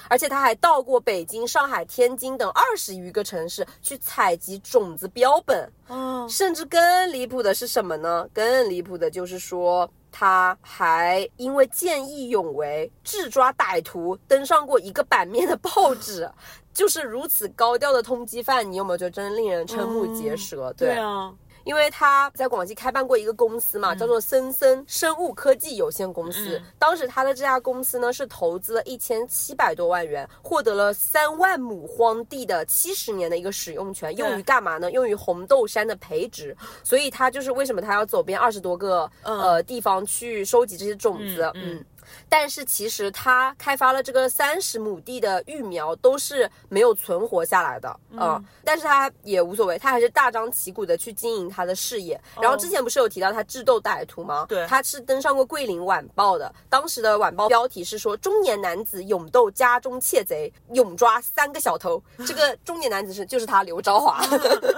[0.10, 5.72] 而且他还到过北京、上海、天津等二十余个城市去采集种子标本。
[5.88, 8.28] 嗯，甚至更离谱的是什么呢？
[8.34, 16.30] 更离谱的就是说，他还因为见义勇为、智抓歹徒，登上过一个版面的报纸。
[16.74, 20.72] 就是如此高调的通缉犯，你有没有觉得真令人瞠目结舌？
[20.78, 21.34] 对啊，
[21.64, 26.58] 因为他在广西开办过一个公司嘛，叫做森森生物科技有限公司。
[26.58, 26.64] 嗯。
[26.80, 34.92] 当时他的这家公司呢是投资了一千七百多万元，获得了三万亩荒地的七十年的一个使用权，用于干嘛呢？
[34.92, 36.56] 用于红豆杉的培植。
[36.84, 41.76] 所以他就是为什么他要走遍二十多个、呃地方去收集这些种子，嗯。
[41.76, 41.86] 嗯
[42.30, 52.20] 但是其实他开发了这个三十亩地的育苗都是没有存活下来的，嗯，但是他也无所谓，他还是大张旗鼓的去经营他的事业。
[52.42, 54.46] 然后之前不是有提到他智斗歹徒吗？
[54.48, 54.66] 对。
[54.68, 62.02] 他是登上过《桂林晚报》的，当时的晚报标题是说中年男子勇斗家中窃贼，勇抓三个小偷。
[62.26, 64.24] 这个中年男子是就是他刘昭华，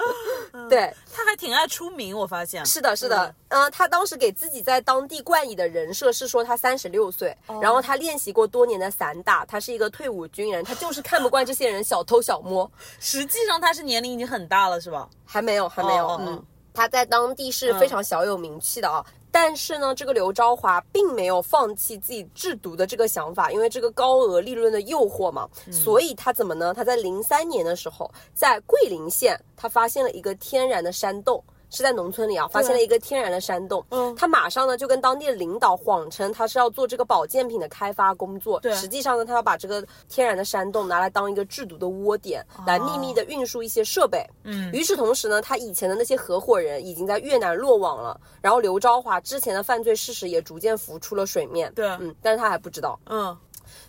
[0.69, 2.65] 对，他还挺爱出名，我发现。
[2.65, 7.22] 是的，是的，嗯、他当时给自己在当地冠以的人设是说他三十六岁，
[7.61, 12.69] 然后他练习过多年的散打，他是一个退伍军人，他就是看不惯这些人小偷小摸，
[12.99, 15.09] 实际上他是年龄已经很大了，是吧？
[15.25, 16.43] 还没有，还没有，嗯，
[16.73, 19.05] 他在当地是非常小有名气的啊。
[19.35, 26.71] 但是呢，这个刘昭华并没有放弃自己制毒的这个想法，因为这个高额利润的诱惑嘛，所以他怎么呢？
[26.71, 31.43] 他在零三年的时候，在桂林县，他发现了一个天然的山洞。
[31.73, 33.83] 是在农村里啊，发现了一个天然的山洞。
[33.89, 44.23] 嗯他马上呢就跟当地的领导谎称他是要做这个保健品的开发工作，对实际上呢，他要把这个天然的山洞拿来当一个制毒的窝点，来秘密的运输一些设备。
[44.43, 51.73] 嗯与此同时呢，他以前的那些合伙人已经在越南落网了，然后刘昭华之前的犯罪事实也逐渐浮出了水面。
[51.73, 52.99] 对嗯，但是他还不知道。
[53.07, 53.35] 嗯，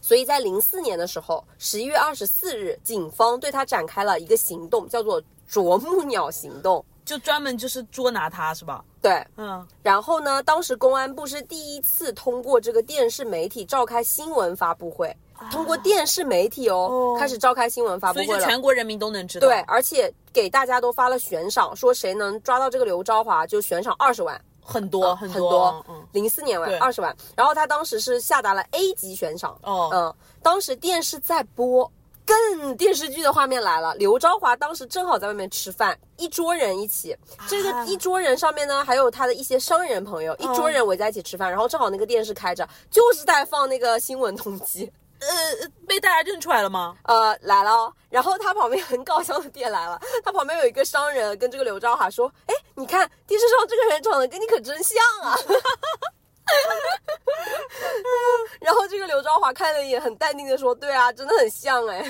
[0.01, 8.85] 所以在零四年的时候，十一月二十四日，警方对他展开了一个行动，叫做“啄木鸟行动就专门就是捉拿他，是吧？”。
[9.03, 15.15] 对，嗯，然后呢，当时公安部是第一次通过这个电视媒体召开新闻发布会，
[15.51, 18.45] 通过电视媒体哦，哦开始召开新闻发布所以就会了。
[18.47, 19.47] 全国人民都能知道。
[19.47, 24.41] 对，而且给大家都发了悬赏，说谁能抓到这个刘昭华就悬赏二十万。
[24.67, 31.93] 很多很很多，嗯，零四年对为二十万，然后他当时是下达了 A 级悬赏，哦嗯，当时电视在播。
[32.27, 37.17] 更电视剧的画面来了，刘昭华当时正好在外面吃饭，一桌人一起，
[37.49, 46.97] 这个啊一桌人上面呢还有他的一些商人朋友，一桌人围在一起吃饭，然后正好那个电视开着，就是在放那个新闻通缉，呃，被大家认出来了吗？
[47.05, 47.71] 呃，来了。
[47.71, 55.37] 哦，然后他旁边很搞笑的点来了， 他旁边有一个商人跟这个刘昭华说：“哎，你看电视上这个人长得跟你可真像啊。”
[58.61, 62.05] 然后这个刘昭华看了一眼，很淡定的说：“对啊，真的很像哎。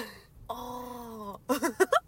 [0.48, 1.38] 哦，”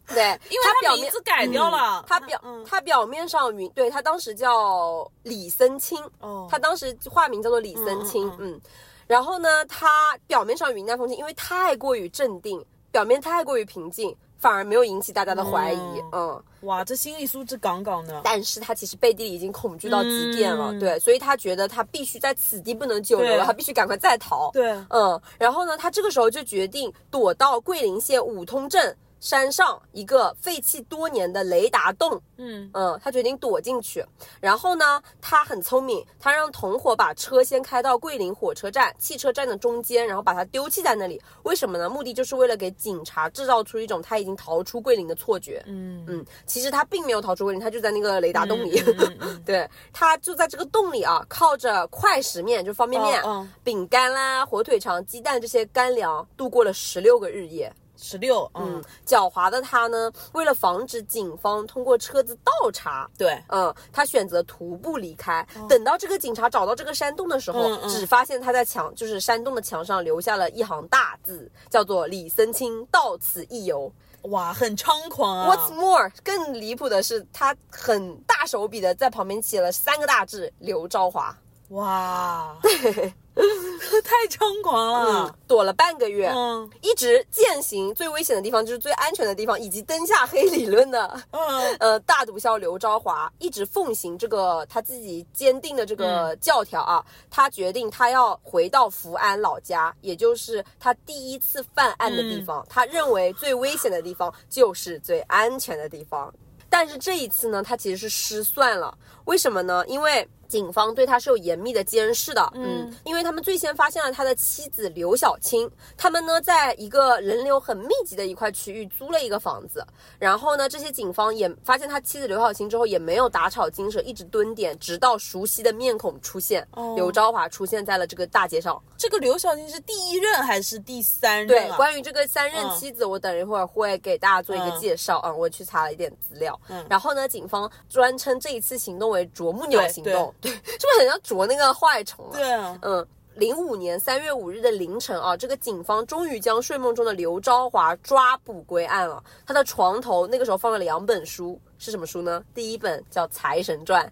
[0.08, 2.64] 对， 因为他他表面名字改掉了，他表、嗯。
[2.64, 6.46] 他表面上云，对他当时叫李森清，哦。
[6.50, 8.60] 他当时化名叫做李森清，嗯嗯
[9.06, 14.16] 然后呢，他表面上云淡风轻，因为太过于镇定，表面太过于平静，
[14.46, 16.30] 反而没有引起大家的怀疑，嗯。
[16.30, 16.42] 嗯。
[16.60, 18.20] 哇，这心理素质杠杠的。
[18.22, 20.78] 但是他其实背地里已经恐惧到极点了，嗯。
[20.78, 32.20] 对，所以他觉得他必须在此地不能久留了，他必须赶快再逃，对，嗯，然后呢，他这个时候就决定躲到桂林县五通镇山上一个废弃多年的雷达洞。
[32.38, 34.04] 嗯，嗯，他决定躲进去。
[34.40, 41.20] 然后呢，他很聪明，他让同伙把车先开到桂林火车站、汽车站的中间，然后把它丢弃在那里。
[41.44, 41.88] 为什么呢？
[41.88, 45.62] 目的就是为了给警察制造出一种他已经逃出桂林的错觉。
[45.66, 48.78] 嗯嗯，其实他并没有逃出桂林，他就在那个雷达洞里。
[48.86, 57.72] 嗯嗯嗯对， 他就在这个洞里啊，靠着快食面，就方便面、哦哦饼干啦、火腿肠、鸡蛋这些干粮，度过了十六个日夜。
[57.96, 58.76] 十六，嗯。
[58.76, 65.46] 嗯，，狡猾的他呢，为了防止警方通过车子倒查，对，嗯，他选择徒步离开。
[65.68, 67.88] 等到这个警察找到这个山洞的时候，嗯嗯。
[67.88, 73.92] 只发现他在墙，就是山洞的墙上留下了一行大字，叫做“李森清到此一游”。
[74.30, 75.54] 哇，很猖狂啊。
[75.54, 81.36] What's more，更离谱的是，他很大手笔的在旁边写了三个大字“刘昭华
[81.70, 85.36] 哇， 太猖狂”，了。
[85.48, 91.20] 躲了半个月，嗯一直践行最危险的地方就是最安全的地方，以及灯下黑理论的。
[91.32, 102.64] 嗯 呃，大毒枭刘昭华一直奉行这个他自己坚定的这个教条啊，他决定他要回到福安老家，也就是他第一次犯案的地方。
[102.70, 106.32] 他认为最危险的地方就是最安全的地方。
[106.68, 108.96] 但是这一次呢，他其实是失算了。
[109.24, 109.84] 为什么呢？
[109.86, 112.50] 因为警方对他是有严密的监视的。
[112.54, 119.84] 嗯，因为他们最先发现了他的妻子刘小青，他们呢在一个人流很密集的一块区域租了一个房子。
[120.18, 128.82] 然后呢，这些警方也发现他妻子刘小青之后，也没有打草惊蛇，一直蹲点，直到熟悉的面孔出现，哦刘昭华出现在了这个大街上。
[128.96, 131.76] 这个刘晓青是第一任还是第三任，啊？
[131.76, 135.20] 关于这个三任妻子，我等一会儿会给大家做一个嗯介绍。
[135.24, 136.58] 嗯，我去查了一点资料。
[136.68, 142.36] 嗯然后呢，警方专称这一次行动为“啄木鸟行动”，对，是不是很像啄那个坏虫啊？
[142.36, 149.22] 对啊，嗯，零五年三月五日的凌晨啊，这个警方终于将睡梦中的刘昭华抓捕归案了。
[149.46, 152.42] 他的床头那个时候放了两本书，是什么书呢？
[152.54, 154.10] 第一本叫《财神传》，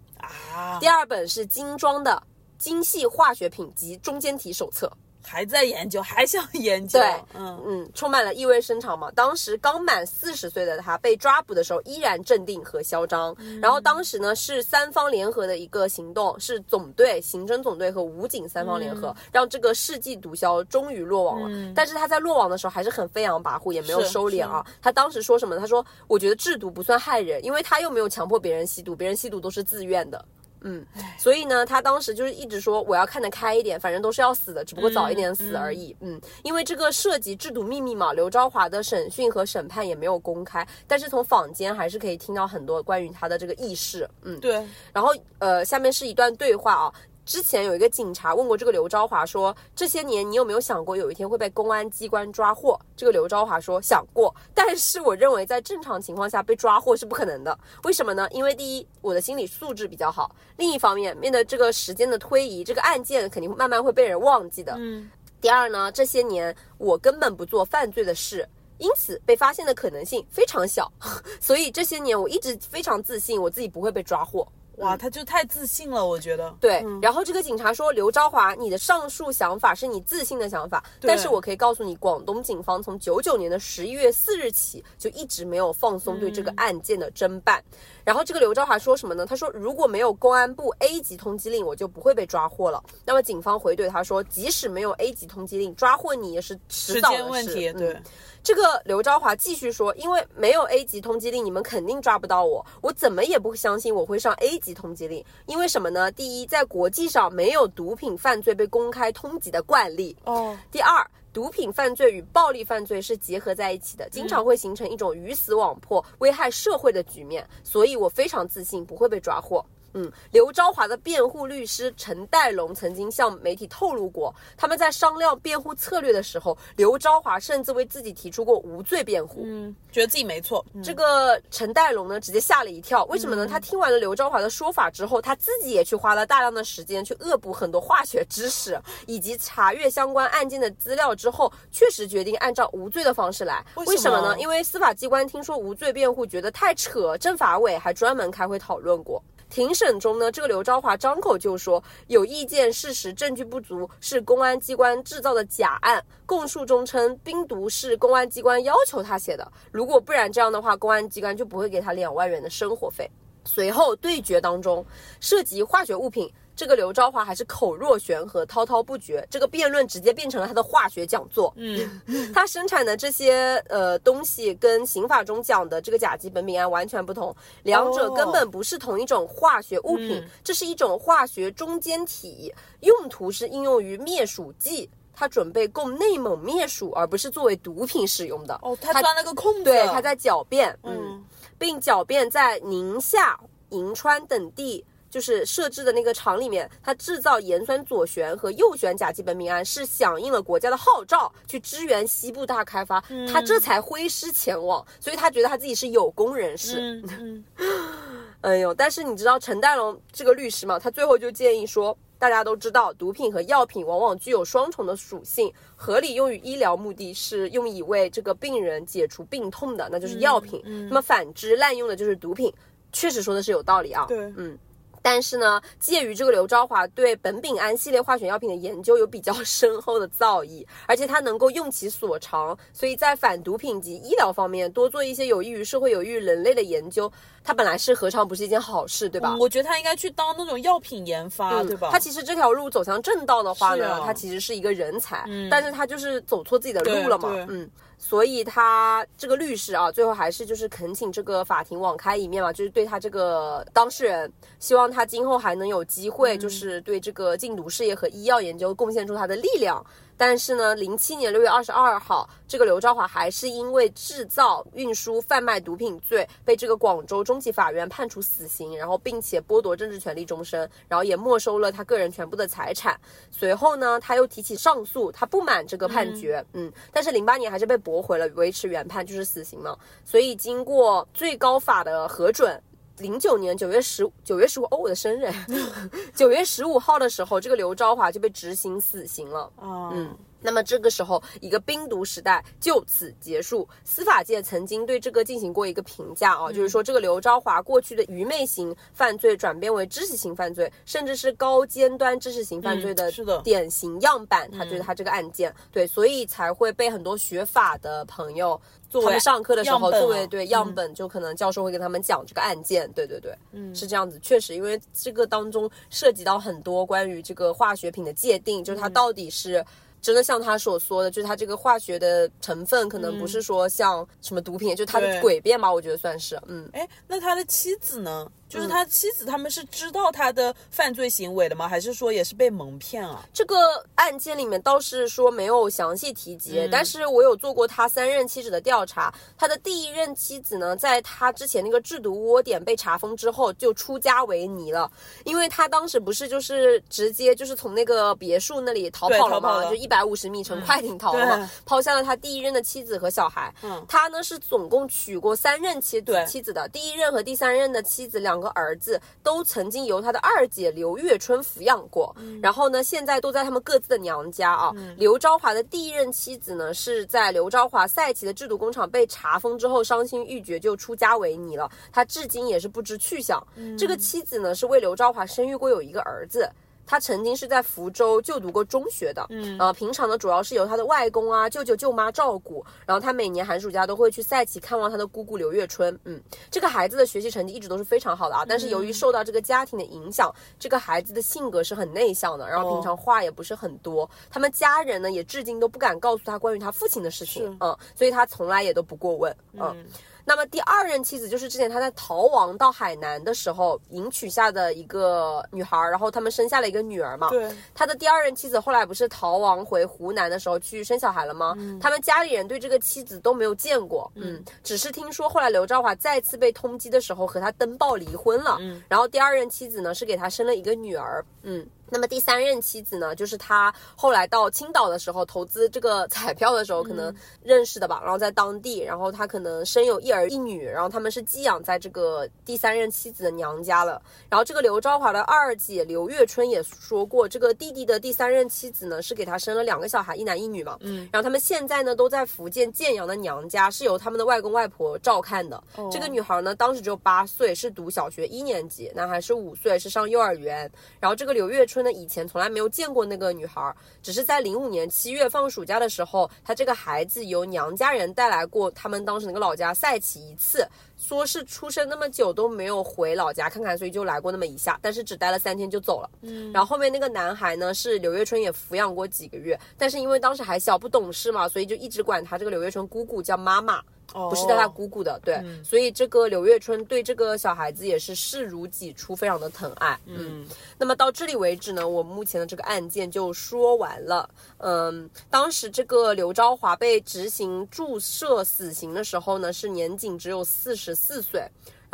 [0.57, 2.23] 啊，第二本是精装的
[2.59, 4.91] 精细化学品及中间体手册。
[5.27, 9.11] 还在研究，还想研究，对嗯嗯，充满了意味深长嘛。
[9.13, 13.35] 当时刚满四十岁的他被抓捕的时候，依然镇定和嚣张。
[13.61, 21.73] 然后当时呢是三方联合的一个行动，是总队、刑侦总队和武警三方联合，让这个世纪毒枭终于落网了。
[21.75, 24.65] 但是他在落网的时候还是很飞扬跋扈，也没有收敛啊。
[24.83, 25.59] 他当时说什么？
[25.59, 30.23] 他说：“我觉得制毒不算害人，因为他又没有强迫别人吸毒，别人吸毒都是自愿的。”
[30.67, 30.85] 嗯，
[31.19, 35.95] 所以呢，他当时就是一直说我要看得开一点，反正都是要死的，只不过早一点死而已。
[36.01, 44.09] 嗯因为这个涉及制度秘密嘛，刘昭华的审讯和审判也没有公开，但是从坊间还是可以听到很多关于他的这个轶事。
[44.23, 46.93] 嗯，对，然后呃，下面是一段对话啊。
[47.25, 57.59] 之前有一个警察问过这个刘昭华说：“这些年你有没有想过有一天会被公安机关抓获？”这个刘昭华说：“想过，但是我认为在正常情况下被抓获是不可能的。
[57.85, 58.29] 为什么呢？
[58.31, 64.75] 因为第一，我的心理素质比较好；另一方面，面对这个时间的推移，这个案件肯定慢慢会被人忘记的。
[64.77, 65.11] 嗯，
[65.41, 68.49] 第二呢，这些年我根本不做犯罪的事。”
[68.79, 70.93] 因此被发现的可能性非常小，
[71.41, 74.47] 所以这些年我一直非常自信，我自己不会被抓获。
[74.79, 87.63] 哇，他就太自信了，我觉得，对，嗯然后这个警察说：“刘昭华，你的上述想法是你自信的想法，但是我可以告诉你，广东警方从九九年的十一月四日起就一直没有放松对这个案件的侦办。
[88.05, 89.25] 然后这个刘昭华说什么呢？
[89.25, 98.03] 他说：“如果没有公安部 A 级通缉令，我就不会被抓获了。”那么警方回怼他说：“即使没有 A 级通缉令，抓获你也是迟时早的事。”间问题，嗯对，
[98.45, 102.65] 这个刘昭华继续说，因为没有 A 级通缉令，你们肯定抓不到我。
[102.83, 106.13] 我怎么也不相信我会上 A 级通缉令，因为什么呢？
[106.13, 117.49] 第一，在国际上没有毒品犯罪被公开通缉的惯例；哦，第二，毒品犯罪与暴力犯罪是结合在一起的，经常会形成一种鱼死网破、危害社会的局面。
[117.63, 119.65] 所以我非常自信不会被抓获。
[119.95, 129.43] 嗯，刘昭华的辩护律师陈代龙曾经向媒体透露过，他们在商量辩护策略的时候，刘昭华甚至为自己提出过无罪辩护。
[129.45, 133.05] 嗯，觉得自己没错，嗯这个陈代龙呢，直接吓了一跳。
[133.05, 133.47] 为什么呢？
[133.47, 143.65] 他听完了刘昭华的说法之后，他自己也去花了大量的时间去恶补很多化学知识，以及查阅相关案件的资料之后，确实决定按照无罪的方式来。
[143.87, 144.39] 为什么呢？
[144.39, 149.23] 因为司法机关听说无罪辩护，觉得太扯，政法委还专门开会讨论过。
[149.55, 156.05] 庭审中呢，这个刘昭华张口就说有意见、事实、证据不足，是公安机关制造的假案。
[156.27, 163.09] 供述中称冰毒是公安机关要求他写的，如果不然这样的话，公安机关就不会给他两万元的生活费。
[163.45, 164.85] 随后对决当中，
[165.21, 169.27] 涉及化学物品，这个刘昭华还是口若悬河、滔滔不绝。
[169.31, 171.53] 这个辩论直接变成了他的化学讲座。
[171.57, 172.01] 嗯，
[172.33, 184.89] 他生产的这些呃东西跟刑法中讲的这个甲基苯丙胺完全不同，两者根本不是同一种化学物品，嗯这是一种化学中间体，用途是应用于灭鼠剂。
[185.17, 188.59] 他准备供内蒙灭鼠，而不是作为毒品使用的。
[188.63, 191.25] 哦，他钻了个空子，对，他在狡辩，嗯，嗯，
[191.57, 193.39] 并狡辩在宁夏、
[193.69, 194.85] 银川等地。
[195.15, 203.01] 就是设置的那个厂里面，它制造盐酸左旋和右旋甲基苯丙胺是响应了国家的号召，去支援西部大开发，
[203.33, 206.81] 他这才挥师前往，所以他觉得他自己是有功人士。
[207.07, 208.05] 嗯嗯，
[208.41, 220.61] 哎呦，但是你知道陈代龙这个律师嘛，他最后就建议说，大家都知道，毒品和药品往往具有双重的属性，合理用于医疗目的是用以为这个病人解除病痛的，那就是药品。
[220.89, 222.53] 那么反之，滥用的就是毒品。
[222.91, 224.07] 确实说的是有道理啊。
[224.09, 224.59] 对，嗯。
[225.05, 239.37] 但是呢，介于这个刘昭华对苯丙胺系列化学药品的研究有比较 深厚的造诣，而且他能够用其所长，所以在反毒品及医疗方面多做一些有益于社会、有益于人类的研究，他本来是何尝不是一件好事，对吧？
[239.39, 241.91] 我觉得他应该去当那种药品研发，对吧？
[241.93, 247.71] 他其实这条路走向正道的话呢，啊他其实是一个人才，但是他就是走错自己的路了嘛嗯。
[248.07, 259.83] 所以他这个律师啊，最后还是就是恳请这个法庭网开一面嘛，就是对他这个当事人，希望他今后还能有机会，就是对这个禁毒事业和医药研究贡献出他的力量。
[260.17, 272.99] 但是呢，零七年六月二十二号，这个刘兆华还是因为制造、运输、贩卖毒品罪，被这个广州中级法院判处死刑，然后并且剥夺政治权利终身，然后也没收了他个人全部的财产。
[273.31, 279.77] 随后呢，他又提起上诉，他不满这个判决，嗯但是零八年还是被驳回了，维持原判就是死刑嘛。
[280.05, 282.63] 所以经过最高法的核准。
[282.99, 285.29] 零九年九月十九月十五，哦，我的生日，
[286.15, 289.51] 九月十五号的时候，这个刘昭华就被执行死刑了。
[289.57, 293.67] 哦，嗯，那么这个时候，一个冰毒时代就此结束。
[293.83, 303.11] 司法界曾经对这个进行过一个评价啊，就是说这个刘昭华过去的愚昧型犯罪转变为知识型犯罪，甚至是高尖端知识型犯罪的
[303.43, 304.51] 典型样板。
[304.51, 308.61] 他觉得他这个案件，对，所以才会被很多学法的朋友。
[308.91, 319.65] 作为上课的时候，作为对样本，就可能教授会跟他们讲这个案件，对对对，嗯，是这样子，确实，因为这个当中涉及到很多关于这个化学品的界定，就是它到底是。
[320.05, 328.31] 真的像他所说的，就是他这个化学的成分可能不是说像什么毒品，就是它的诡辩吧，我觉得算是，嗯，哎，那他的妻子呢？
[328.49, 331.69] 就是他妻子他们是知道他的犯罪行为的吗？
[331.69, 333.25] 还是说也是被蒙骗啊？
[333.33, 333.57] 这个
[333.97, 339.13] 案件里面倒是说没有详细提及，但是我有做过他三任妻子的调查。
[339.37, 344.91] 他的第一任妻子呢，在他之前那个制毒窝点被查封之后，就出家为尼了，
[345.25, 349.71] 因为他当时不是就是直接就是从那个别墅那里逃跑了嘛，了。
[349.71, 353.53] 就一百五十米乘快艇逃了抛下了他第一任的妻子和小孩。
[353.63, 353.85] 嗯。
[353.89, 356.25] 他呢是总共娶过三任妻对。
[356.27, 364.73] 妻子的，第一任和第三任的妻子两个儿子都曾经由他的二姐刘月春抚养过，嗯然后呢，现在都在他们各自的娘家啊。
[364.97, 371.71] 刘昭华的第一任妻子呢，是在刘昭华赛琪的制毒工厂被查封之后，伤心欲绝，就出家为尼了。
[371.93, 373.45] 他至今也是不知去向。
[373.57, 376.51] 嗯这个妻子呢，是为刘昭华生育过有一个儿子。
[376.87, 399.87] 他曾经是在福州就读过中学的，嗯，呃，平常呢主要是由他的外公啊、舅舅、舅妈照顾，然后他每年寒暑假都会去赛奇看望他的姑姑刘月春，嗯，这个孩子的学习成绩一直都是非常好的啊，但是由于受到这个家庭的影响，这个孩子的性格是很内向的，然后平常话也不是很多，他们家人呢也至今都不敢告诉他关于他父亲的事情，嗯，所以他从来也都不过问，嗯
[400.25, 407.29] 那么第二任妻子就是之前他在逃亡到海南的时候迎娶下的一个女孩，然后他们生下了一个女儿嘛。
[407.31, 411.55] 对，他的第二任妻子后来不是逃亡回湖南的时候去生小孩了吗？
[411.81, 421.67] 他们家里人对这个妻子都没有见过，嗯，只是听说后来刘兆华再次被通缉的时候和他登报离婚了，嗯，然后第二任妻子呢是给他生了一个女儿，嗯。
[421.95, 428.01] 那么第三任妻子呢，就是他后来到青岛的时候投资这个彩票的时候，可能认识的吧。
[428.03, 434.03] 然后在当地，然后他可能生有一儿一女，然后他们是寄养在这个第三任妻子的娘家了。
[434.29, 440.77] 然后这个刘昭华的二姐刘月春也说过，这个弟弟的第三任妻子呢是给他生了两个小孩，一男一女嘛。
[440.81, 441.09] 嗯。
[441.13, 445.63] 然后他们现在呢都在福建建阳的娘家，是由他们的外公外婆照看的。
[445.93, 450.69] 这个女孩呢当时只有八岁，是读小学一年级；男孩是五岁，是上幼儿园。
[450.99, 453.73] 然后这个刘月春呢以前从来没有见过那个女孩，
[454.03, 460.67] 只是在零五年七月放暑假的时候，她这个孩子由娘家人带来过他们当时那个老家赛奇一次。
[460.97, 466.09] 说是出生那么久都没有回老家看看，所以就来过那么一下，但是只待了三天就走了。
[466.23, 473.83] 嗯，然后后面那个男孩呢，是刘月春也抚养过几个月，但是因为当时还小不懂事嘛，所以就一直管他这个刘月春姑姑叫妈妈。
[474.15, 479.99] 不是带他姑姑的，对，所以这个刘月春对这个小孩子也是视如己出，非常的疼爱。
[480.07, 480.47] 嗯，
[480.79, 484.31] 那么到这里为止呢，我目前的这个案件就说完了。
[484.59, 491.43] 嗯，当时这个刘昭华被执行注射死刑的时候呢，是年仅只有四十四岁。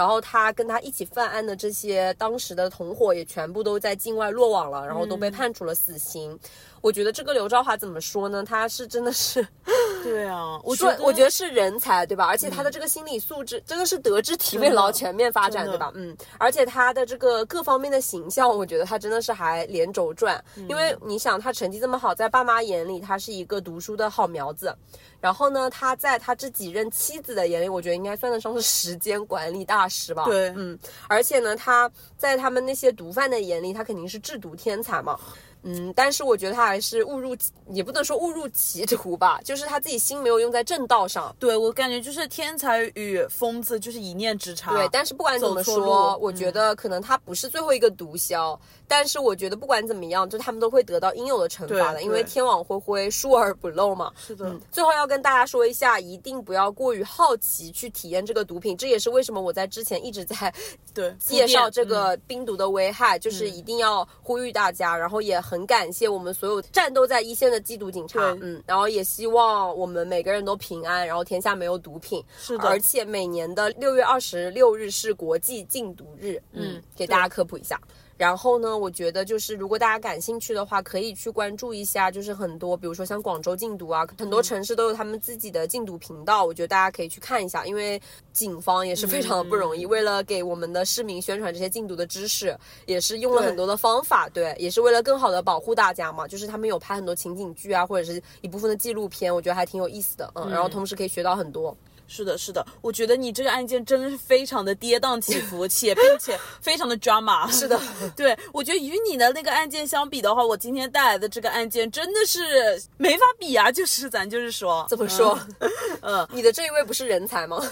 [0.01, 6.39] 然后他跟他一起犯案的这些当时的同伙也全部都在境外落网了，然后都被判处了死刑。
[6.81, 8.43] 我觉得这个刘昭华怎么说呢？
[8.43, 9.47] 他是真的是
[10.03, 12.25] 对啊，我觉说得我觉得是人才，对吧？
[12.25, 15.93] 而且他的这个心理素质真的是德智体美劳全面发展，对吧？
[15.95, 20.43] 嗯，而且他的这个各方面的形象，我觉得他真的是还连轴转。
[20.67, 24.75] 因为你想，他成绩这么好，在爸妈眼里他是一个读书的好苗子，
[25.21, 30.25] 然后呢，他在他这几任妻子的眼里，我觉得应该算得上是时间管理大师吧。
[30.25, 35.19] 对嗯，而且呢，他在他们那些毒贩的眼里，他肯定是制毒天才嘛。
[35.63, 37.37] 嗯，但是我觉得他还是误入，
[37.71, 41.35] 也不能说误入歧途吧，就是他自己心没有用在正道上。
[41.39, 44.73] 对我感觉就是天才与疯子就是一念之差。
[44.73, 48.59] 对，但是不管怎么说，我觉得可能他不是最后一个毒枭，
[48.89, 54.11] 但是我觉得不管怎么样，就他们都会得到应有的惩罚的，因为天网恢恢，疏而不漏嘛。
[54.17, 60.53] 是的，最后要跟大家说一下，一定不要过于好奇去体验这个毒品，这也是为什么我在之前一直在
[60.95, 72.69] 对介绍这嗯个冰毒的危害，就是一定要呼吁大家，然后也很感谢我们所有战斗在一线的缉毒警察，嗯，然后也希望我们每个人都平安，然后天下没有毒品，是的。
[72.69, 77.81] 而且每年的六月二十六日是国际禁毒日，嗯嗯，给大家科普一下。
[78.21, 87.99] 然后呢，我觉得就是如果大家感兴趣的话，可以去关注一下，就是很多，比如说像广州禁毒啊，很多城市都有他们自己的禁毒频道，我觉得大家可以去看一下，因为
[88.31, 92.55] 警方也是非常的不容易，为了给我们的市民宣传这些禁毒的知识，
[92.85, 96.29] 也是用了很多的方法，对，也是为了更好的保护大家嘛。
[96.29, 101.75] 就是他们有拍很多情景剧啊，或者是一部分的纪录片，我觉得还挺有意思的，嗯，然后同时可以学到很多。
[102.13, 107.49] 是的，是的，我觉得你这个案件真的是非常的跌宕起伏， 且并且非常的 drama。
[107.53, 107.81] 是的，
[108.17, 113.71] 对我觉得与你的那个案件相比的话，我今天带来的这个案件真的是没法比啊！
[113.71, 115.39] 就是咱就是说，怎么说？
[116.03, 117.63] 嗯，你的这一位不是人才吗？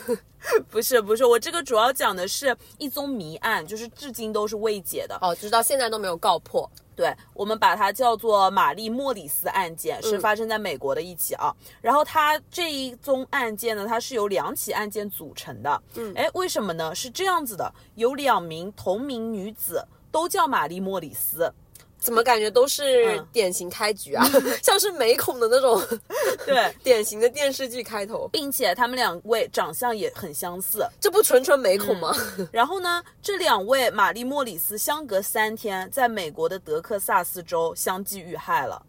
[0.70, 5.18] 不是不是，我这个主要讲的是一宗谜案，就是至今都是未解的。
[5.20, 6.70] 哦，直到现在都没有告破。
[6.94, 11.54] 对，我们把它叫做玛丽莫里斯案件，是发生在美国的一起啊。
[11.80, 15.82] 然后它这一宗案件呢，它是由两起案件组成的。
[15.94, 16.92] 嗯，哎，为什么呢？
[16.92, 19.80] 是这样子的，有两名同名女子
[20.10, 21.52] 都叫玛丽莫里斯。
[21.98, 24.24] 怎么感觉都是嗯典型开局啊，
[24.62, 25.82] 像是美恐的那种
[26.46, 30.86] 对， 典型的电视剧开头，并且他们两位长相也很相似。
[31.00, 32.14] 这不纯纯美恐吗？
[32.52, 38.80] 然后呢，这两位玛丽莫里斯相隔三天，在美国的德克萨斯州相继遇害了。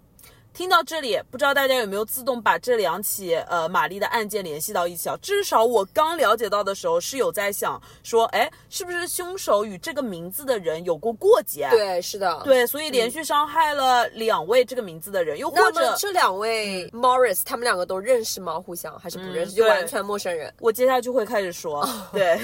[0.59, 5.15] 听到这里，不知道大家有没有自动把这两起呃玛丽的案件联系到一起啊？
[5.21, 11.69] 至少我刚了解到的时候是有在想说，哎，是不是凶手与这个名字的人有过过节？
[11.71, 12.41] 对，是的。
[12.43, 18.59] 对，所以连续伤害了两位这个名字的人，又或者么这两位 Morris 他们两个都认识吗？
[18.59, 19.53] 互相还是不认识？
[19.53, 20.53] 嗯就完全陌生人。
[20.59, 22.37] 我接下来就会开始说，对，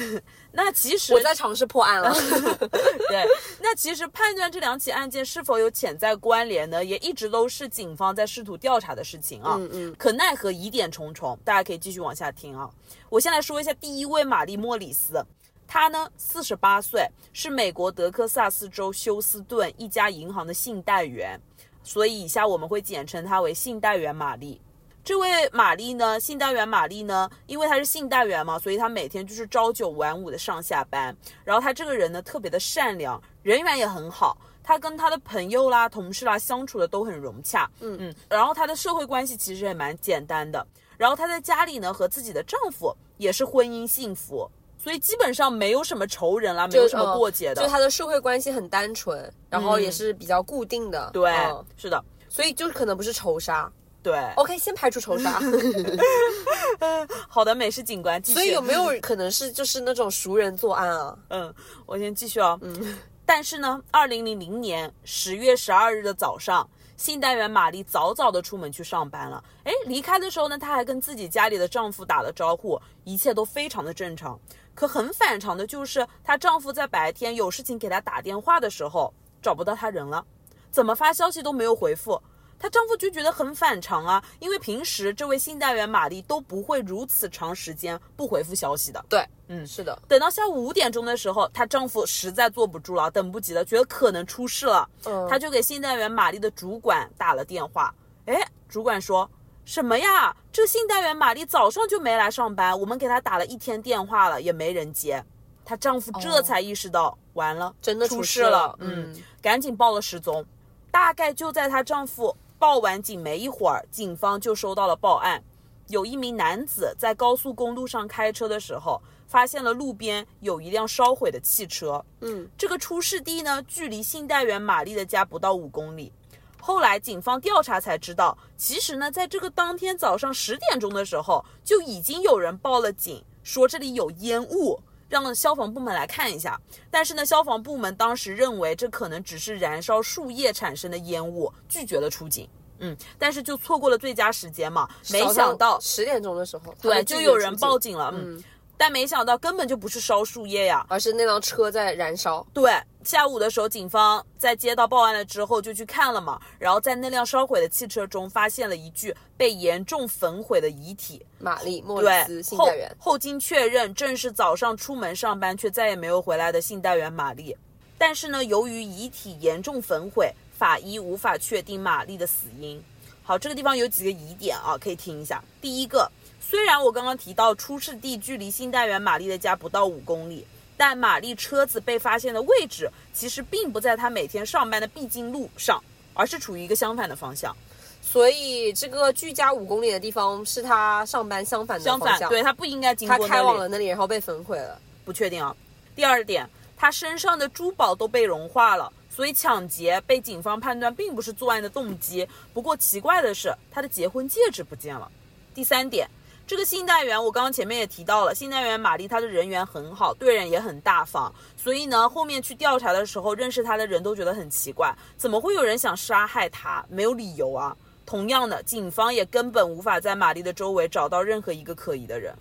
[0.55, 2.13] 那其实我在尝试破案了。
[3.09, 3.25] 对，
[3.59, 9.55] 那其实判断这两起案件是否有潜在关联呢，也一直都是警方在试图调查的事情啊。
[9.59, 12.69] 嗯嗯可奈何疑点重重，大家可以继续往下听啊。
[13.09, 15.23] 我先来说一下第一位玛丽莫里斯，
[15.67, 21.39] 她呢四十八岁，是美国德克萨斯州休斯顿一家银行的信贷员，
[21.83, 24.61] 所以以下我们会简称她为信贷员玛丽。
[25.05, 31.15] 这位玛丽呢，信贷员玛丽呢，因为她是信贷员嘛，所以她每天就是朝九晚五的上下班。
[31.43, 34.35] 然后她这个人呢，特别的善良，人缘也很好。
[34.63, 37.69] 她跟她的朋友啦、同事啦相处的都很融洽。
[37.81, 38.15] 嗯嗯。
[38.27, 40.65] 然后她的社会关系其实也蛮简单的。
[40.97, 47.61] 然后她在家里呢，和自己的丈夫也是婚姻幸福，所以基本上没有什么仇人啦，没有什么过节的。
[47.61, 51.11] 就他的社会关系很单纯，然后也是比较固定的。
[51.13, 53.71] 对，嗯是的，所以就可能不是仇杀。
[54.05, 54.19] 对。
[54.35, 55.41] OK，先排除仇杀。
[57.27, 58.37] 好的，美食警官继续。
[58.37, 61.17] 所以有没有可能是就是那种熟人作案啊？
[61.29, 61.51] 嗯，
[61.87, 62.59] 我先继续哦。
[62.61, 69.43] 嗯，但是呢，二零零零年十月十二日的早上，信贷员玛丽早早的出门去上班了。
[69.63, 74.39] 哎，离开的时候呢，她还跟自己家里的丈夫打了招呼，一切都非常的正常。
[74.75, 80.23] 可很反常的就是，她丈夫在白天有事情给她打电话的时候，找不到她人了，
[80.69, 82.21] 怎么发消息都没有回复。
[82.57, 89.05] 她丈夫就觉得很反常啊，因为平时这位信贷员玛丽都不会如此长时间不回复消息的。
[89.07, 89.97] 对，嗯是的。
[90.07, 97.93] 等到下午五点钟的时候，她丈夫实在坐不住了，等不及了，觉得可能出事了，嗯他就给信贷员玛丽的主管打了电话。
[98.25, 98.35] 哎，
[98.67, 99.29] 主管说
[99.65, 100.35] 什么呀？
[100.51, 105.23] 这个信贷员玛丽早上就没来上班，我们给她打了一天电话了，也没人接。
[105.63, 110.45] 她丈夫这才意识到，完了，哦真的出出事了嗯，赶紧报了失踪。
[110.91, 112.35] 大概就在她丈夫
[112.65, 115.43] 报完警没一会儿，警方就收到了报案，
[115.89, 122.03] 有一名男子在高速公路上开车的时候，发现了路边有一辆烧毁的汽车。
[122.21, 126.11] 嗯，这个出事地呢，距离信贷员玛丽的家不到五公里。
[126.59, 136.59] 后来警方调查才知道，其实呢，在这个当天早上十点钟的时候，就已经有人报了警，说这里有烟雾，让消防部门来看一下。
[136.89, 142.49] 但是呢，消防部门当时认为这可能只是燃烧树叶产生的烟雾，拒绝了出警。
[142.79, 148.11] 嗯，但是就错过了最佳时间嘛，没想到十点钟的时候，对，就有人报警了。
[148.13, 148.43] 嗯。
[148.77, 152.45] 但没想到根本就不是烧树叶呀，而是那辆车在燃烧。
[152.53, 152.73] 对，
[153.03, 162.93] 下午的时候，警方在接到报案了之后就去看了嘛，然后在那辆烧毁的汽车中发现了一具被严重焚毁的遗体——玛丽·莫里斯，信贷员。
[162.99, 167.55] 后经确认，正是早上出门上班却再也没有回来的信贷员玛丽。
[167.97, 172.83] 但是呢，由于遗体严重焚毁，法医无法确定玛丽的死因。
[173.23, 175.41] 好，这个地方有几个疑点啊，可以听一下。
[175.61, 176.11] 第一个。
[176.55, 180.47] 虽然我刚刚提到出事地距离新单元玛丽的家不到五公里，
[180.77, 185.83] 但玛丽车子被发现的位置其实并不在她每天上班的必经路上，
[186.13, 187.53] 而是处于一个相反的方向。
[188.01, 192.29] 所以这个距家五公里的地方是她上班相反的方向。
[192.29, 194.79] 对她不应该经过她开往了那里，然后被焚毁了。
[195.03, 195.53] 不确定啊。
[195.93, 202.25] 第二点，她身上的珠宝都被融化了，所以抢劫被警方判断并不是作案的动机。
[202.53, 205.11] 不过奇怪的是，他的结婚戒指不见了。
[205.53, 206.09] 第三点。
[206.47, 216.85] 这个信贷员，我刚刚前面也提到了，信贷员玛丽她的人缘很好，对人也很大方，所以呢，后面去调查的时候，认识她的人都觉得很奇怪，怎么会有人想杀害她？
[216.87, 217.75] 没有理由啊。
[218.05, 222.31] 同样的，警方也根本无法在玛丽的周围找到任何一个可疑的人。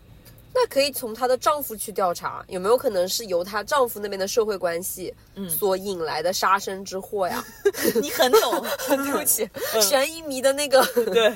[0.53, 7.43] 那可以从她的丈夫去调查，有没有可能是由她丈夫那边的社会关系，嗯，所引来的杀身之祸呀？
[8.03, 9.49] 你很懂， 对不起，
[9.81, 10.85] 悬疑迷的那个。
[11.07, 11.35] 对，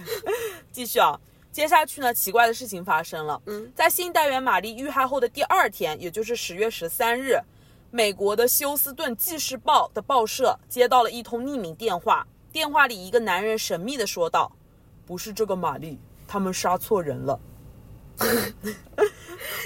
[0.70, 1.18] 继续啊。
[1.50, 3.40] 接下去呢，奇怪的事情发生了。
[3.46, 7.38] 嗯，在信贷员玛丽遇害后的第二天，也就是十月十三日，
[7.90, 12.26] 美国的休斯顿纪事报的报社接到了一通匿名电话。
[12.52, 14.50] 电话里，一个男人神秘的说道
[15.04, 17.38] ：“不是这个玛丽，他们杀错人了。”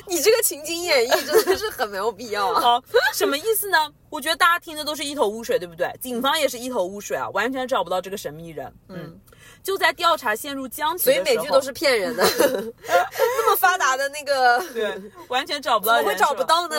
[0.07, 2.61] 你这个情景演绎真的是很没有必要啊！
[2.61, 2.83] 好，
[3.15, 3.93] 什么意思呢？
[4.11, 5.91] 我觉得大家听的都是一头雾水，对不对？
[6.01, 8.73] 警方也是一头雾水啊，完全找不到这个神秘人。
[8.89, 9.19] 嗯。
[9.63, 12.25] 就在调查陷入僵局，所以每句都是骗人的。
[12.85, 16.77] 那么发达的那个，对，完全找不到，怎么会找不到呢？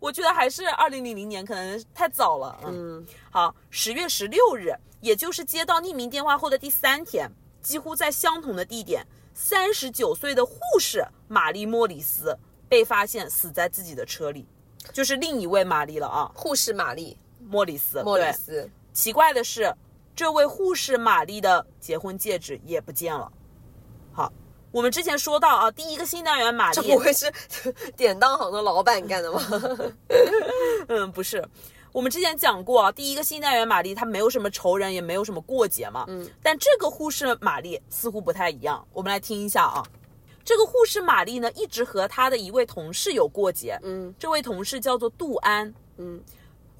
[0.00, 2.58] 我觉得还是二零零零年可能太早了。
[2.66, 7.28] 嗯，好，十月十六日，也就是接到匿名电话后的第三天，
[7.62, 9.04] 几乎在相同的地点，
[9.34, 12.38] 三十九岁的护士玛丽莫里斯
[12.68, 14.46] 被发现死在自己的车里，
[14.92, 18.02] 就是另一位玛丽了啊，护士玛丽莫里斯。
[18.04, 19.74] 莫里斯，奇怪的是。
[20.16, 23.30] 这位护士玛丽的结婚戒指也不见了。
[24.14, 24.32] 好，
[24.72, 27.30] 我们之前说到啊，第一个新单元玛丽，这不会是
[27.94, 29.42] 典当行的老板干的吗？
[30.88, 31.46] 嗯，不是。
[31.92, 36.06] 我们之前讲过啊，第一个新单元玛丽她没有什么仇人，也没有什么过节嘛。
[36.08, 36.26] 嗯。
[36.42, 38.82] 但这个护士玛丽似乎不太一样。
[38.94, 39.82] 我们来听一下啊，
[40.42, 43.78] 这个护士玛丽呢，一直和她的一位同事有过节。
[43.82, 44.14] 嗯。
[44.18, 45.72] 这位同事叫做杜安。
[45.98, 46.18] 嗯。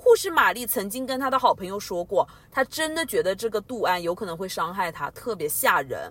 [0.07, 6.09] 护士玛丽曾经跟她的好朋友说过，她真的觉得这个杜安有可能会伤害她，特别吓人。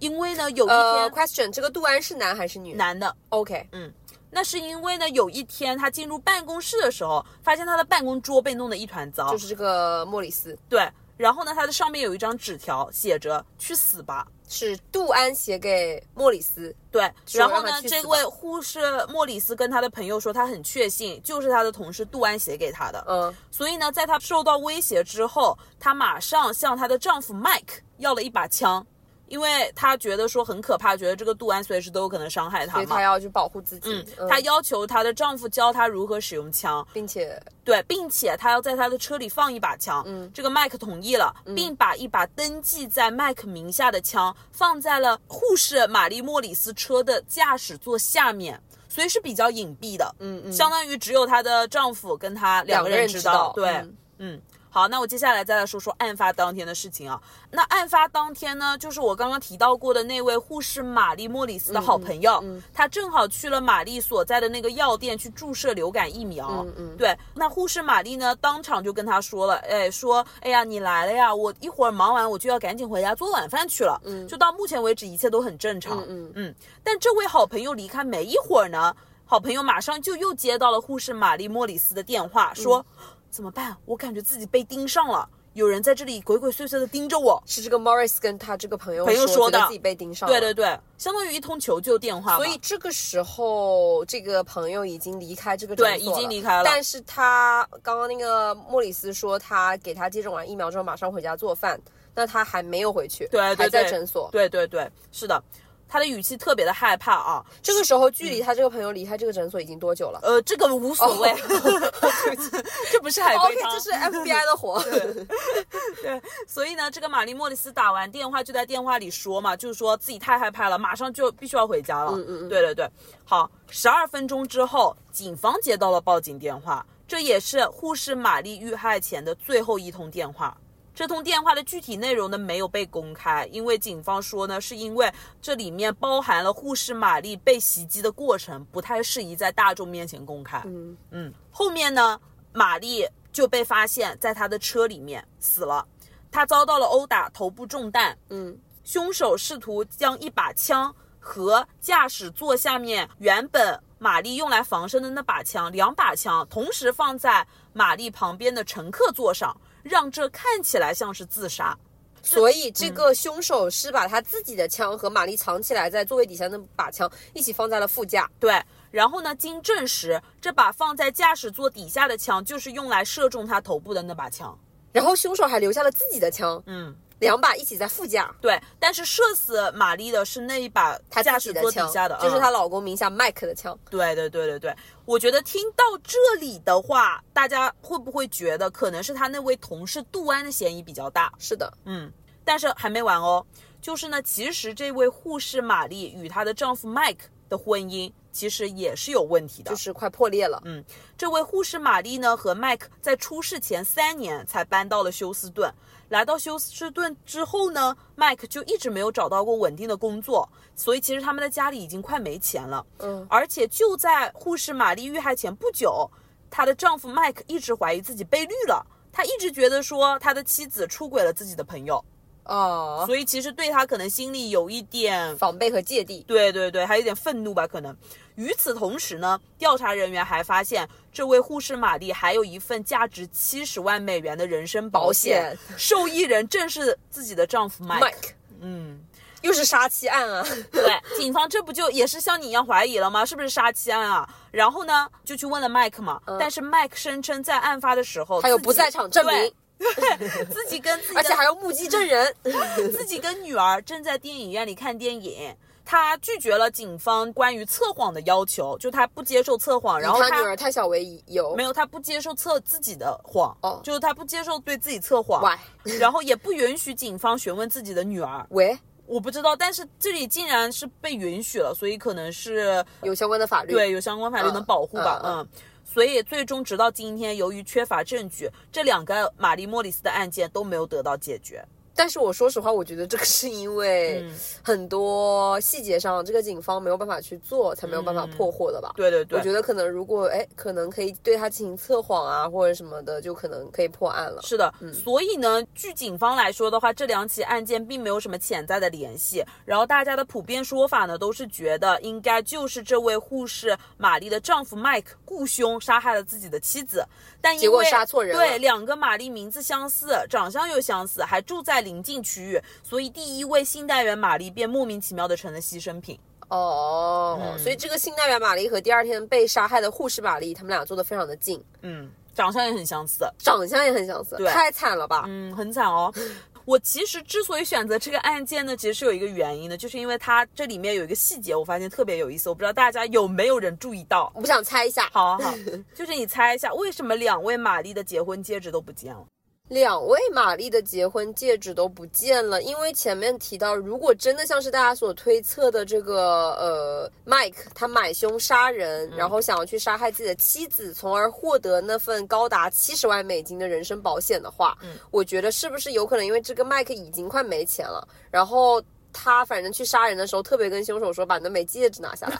[0.00, 2.74] 因为呢，有一天，question，这个杜安是男还是女？
[2.74, 3.14] 男的。
[3.28, 3.92] OK，嗯，
[4.28, 10.58] 那是因为呢，有一天他进入办公室的时候，发现他的办公桌被弄得一团糟，就是这个莫里斯。
[10.68, 10.90] 对。
[11.18, 16.74] 然后呢，他的上面有一张纸条，写着“去死吧”，是杜安写给莫里斯。
[16.90, 23.04] 对，然后呢，这位护士莫里斯跟他的朋友说，他很确信就是他的同事杜安写给他的。
[23.08, 28.86] 嗯，所以呢，在他受到威胁之后，他马上向他的丈夫 Mike 要了一把枪。
[29.28, 33.90] 因为他觉得说很可怕，觉得这个杜安随时都有可能伤害他，所以他要去保护自己。
[34.18, 40.02] 嗯，她要求她的丈夫教她如何使用枪，并且对，并且她要在她的车里放一把枪。
[40.06, 50.14] 嗯，这个麦克同意了，并把一把登记在麦克名下的枪放在了护士玛丽莫里斯车的驾驶座下面，所以是比较隐蔽的。
[50.18, 53.52] 嗯嗯，相当于只有她的丈夫跟她两个人知道。
[53.54, 53.86] 对，
[54.18, 54.40] 嗯。
[54.78, 57.20] 好，那我接下来再来说说案发当天的事情啊。
[57.50, 62.40] 那案发当天呢，就是我刚刚提到过的那位护士玛丽莫里斯的好朋友，
[62.72, 66.64] 他正好去了玛丽所在的那个药店去注射流感疫苗。
[66.64, 67.12] 嗯嗯，对。
[67.34, 74.00] 那护士玛丽呢，当场就跟他说了，哎，说，哎呀，你来了呀，我一会儿忙完我就要赶紧回家做晚饭去了。
[74.04, 76.04] 嗯，就到目前为止一切都很正常。
[76.08, 76.54] 嗯嗯，
[76.84, 82.86] 但这位好朋友离开没一会儿呢，好朋友马上就又接到了护士玛丽莫里斯的电话，说。
[83.30, 83.76] 怎么办？
[83.84, 87.42] 我感觉自己被盯上了，有人在这里鬼鬼祟祟的盯着我。
[87.46, 90.32] 是这个 Morris 跟他这个朋友朋友说的自己被盯上了。
[90.32, 92.36] 对对对，相当于一通求救电话。
[92.36, 101.80] 所以这个时候，这个朋友已经离开这个诊所对已经离开了但是他刚刚那个莫里斯说，他给他接种完疫苗之后马上回家做饭，
[102.14, 104.28] 那他还没有回去，对对还在诊所。
[104.32, 105.42] 对对对，是的，
[105.88, 107.44] 他的语气特别的害怕啊。
[107.62, 110.20] 这个时候，距离他这个朋友离开这个诊所已经多久了？
[110.22, 111.34] 呃，这个无所谓，
[112.92, 113.72] 这不是海龟汤。
[113.72, 114.82] 这是 FBI 的活。
[116.02, 122.12] 对，所以呢，这个玛丽莫里斯打完电话就在电话里说嘛，就是说自己太害怕了，马上就必须要回家了。
[122.12, 122.88] 嗯嗯嗯，对对对。
[123.24, 130.56] 好，十二分钟之后，警方接到了报警电话，这也是护士玛丽遇害前的最后一通电话。
[130.98, 135.08] 这通电话的具体内容呢没有被公开，因为警方说呢，是因为
[135.40, 140.60] 这里面包含了护士玛丽被袭击的过程，不太适宜在大众面前公开。
[140.66, 142.20] 嗯嗯，后面呢，
[142.52, 145.86] 玛丽就被发现在她的车里面死了，
[146.32, 148.18] 她遭到了殴打，头部中弹。
[148.30, 161.76] 嗯，凶手试图将一把枪和驾驶座下面原本玛丽用来防身的那把枪，两把枪同时放在玛丽旁边的乘客座上，让这看起来像是自杀。
[162.20, 168.28] 所以这个凶手是把他自己的枪和玛丽藏起来在座位底下那把枪一起放在了副驾。
[168.40, 168.60] 对，
[168.90, 174.58] 然后呢，经证实，这把放在驾驶座底下的枪就是用来射中他头部的那把枪。
[174.92, 178.34] 然后凶手还留下了自己的枪，嗯，两把一起在副驾。
[178.40, 183.78] 对，但是射死玛丽的是那一把他驾驶座底下的，嗯就是她老公名下麦克的枪。
[183.90, 191.32] 对对对对对，我觉得听到这里的话，大家会不会觉得可能是他那位同事杜安的嫌疑比较大？
[191.38, 192.12] 是的，嗯，
[192.44, 193.44] 但是还没完哦，
[193.80, 199.70] 就是呢，其实这位护士玛丽与她的丈夫 Mike 的婚姻其实也是有问题的。
[199.70, 200.60] 就是快破裂了。
[200.64, 200.84] 嗯，
[201.16, 205.72] 这位护士玛丽呢和 Mike 在出事前三年才搬到了休斯顿。
[206.08, 212.84] 来到休斯顿之后呢，Mike 就一直没有找到过稳定的工作，所以其实他们的家里已经快没钱了。
[212.98, 216.10] 嗯，而且就在护士玛丽遇害前不久，
[216.50, 222.02] 她的丈夫 Mike 一直怀疑自己被绿了，他一直觉得说他的妻子出轨了自己的朋友，
[222.48, 226.24] 哦，所以其实对他可能心里有一点防备和芥蒂。
[226.26, 227.96] 对对对，还有点愤怒吧，可能。
[228.36, 238.00] 与此同时呢，调查人员还发现，这位护士玛丽还有一份价值七十万美元的人身保险，保受益人正是自己的丈夫 Mike。
[238.00, 238.30] Mike
[238.60, 239.00] 嗯，
[239.42, 240.46] 又是杀妻案啊！
[240.72, 243.26] 对，警方这不就也是像你一样怀疑了吗？
[243.26, 244.28] 是不是杀妻案啊？
[244.50, 252.34] 然后呢，就去问了 Mike 嘛，但是 Mike 声称在案发的时候，自己还有不在场证明，对 自己跟自己的而且还有目击证人。
[252.92, 255.56] 自己跟女儿正在电影院里看电影。
[255.90, 265.56] 他拒绝了警方关于测谎的要求，就他不接受测谎，然后他他女儿太小为由，没有，他不接受测自己的谎，哦就是他不接受对自己测谎 Why？
[265.98, 268.46] 然后也不允许警方询问自己的女儿。
[268.50, 273.72] 喂，我不知道，但是这里竟然是被允许了，所以可能是有相关的法律。
[273.72, 275.48] 对有相关法律能保护吧，嗯嗯。
[275.90, 281.64] 所以最终直到今天，由于缺乏证据，这两个玛丽莫里斯的案件都没有得到解决。
[281.98, 284.32] 但是我说实话，我觉得这个是因为嗯
[284.62, 288.92] 很多细节上，这个警方没有办法去做，才没有办法破获的吧。
[288.94, 294.40] 对对对，我觉得可能如果哎，可能可以对他进行测谎啊，或者什么的，就可能可以破案了。
[294.42, 299.44] 是的，嗯所以呢，据警方来说的话，这两起案件并没有什么潜在的联系。
[299.64, 307.04] 然后大家的普遍说法呢，都是觉得应该就是这位护士玛丽的丈夫 Mike 雇凶杀害了自己的妻子，
[307.40, 316.18] 但因为结果杀错人了对，两个玛丽名字相似，长相又相似，还住在邻近区域，所以第一位信贷员玛丽便莫名其妙的成了牺牲品。
[316.50, 323.26] 哦，嗯所以这个信贷员玛丽和第二天被杀害的护士玛丽，他们俩坐的非常的近，嗯，长相也很相似。
[323.38, 325.24] 长相也很相似，对太惨了吧？
[325.28, 326.12] 嗯，很惨哦。
[326.64, 334.30] 我其实之所以选择这个案件呢，其实是有一个原因的，就是因为它这里面有一个细节，我发现特别有意思，我不知道大家有没有人注意到。
[334.34, 335.54] 我不想猜一下，好啊好，
[335.94, 339.24] 就是你猜一下，为什么两位玛丽的结婚戒指都不见了？
[339.68, 354.96] 两位玛丽的结婚戒指都不见了，因为前面提到，如果真的像是大家所推测的这个呃，Mike 他买凶杀人，然后想要去杀害自己的妻子，从而获得那份高达七十万美金的人身保险的话，嗯。
[355.10, 362.38] 我觉得是不是有可能因为这个 Mike 已经快没钱了，然后他反正去杀人的时候特别跟凶手说把那枚戒指拿下来，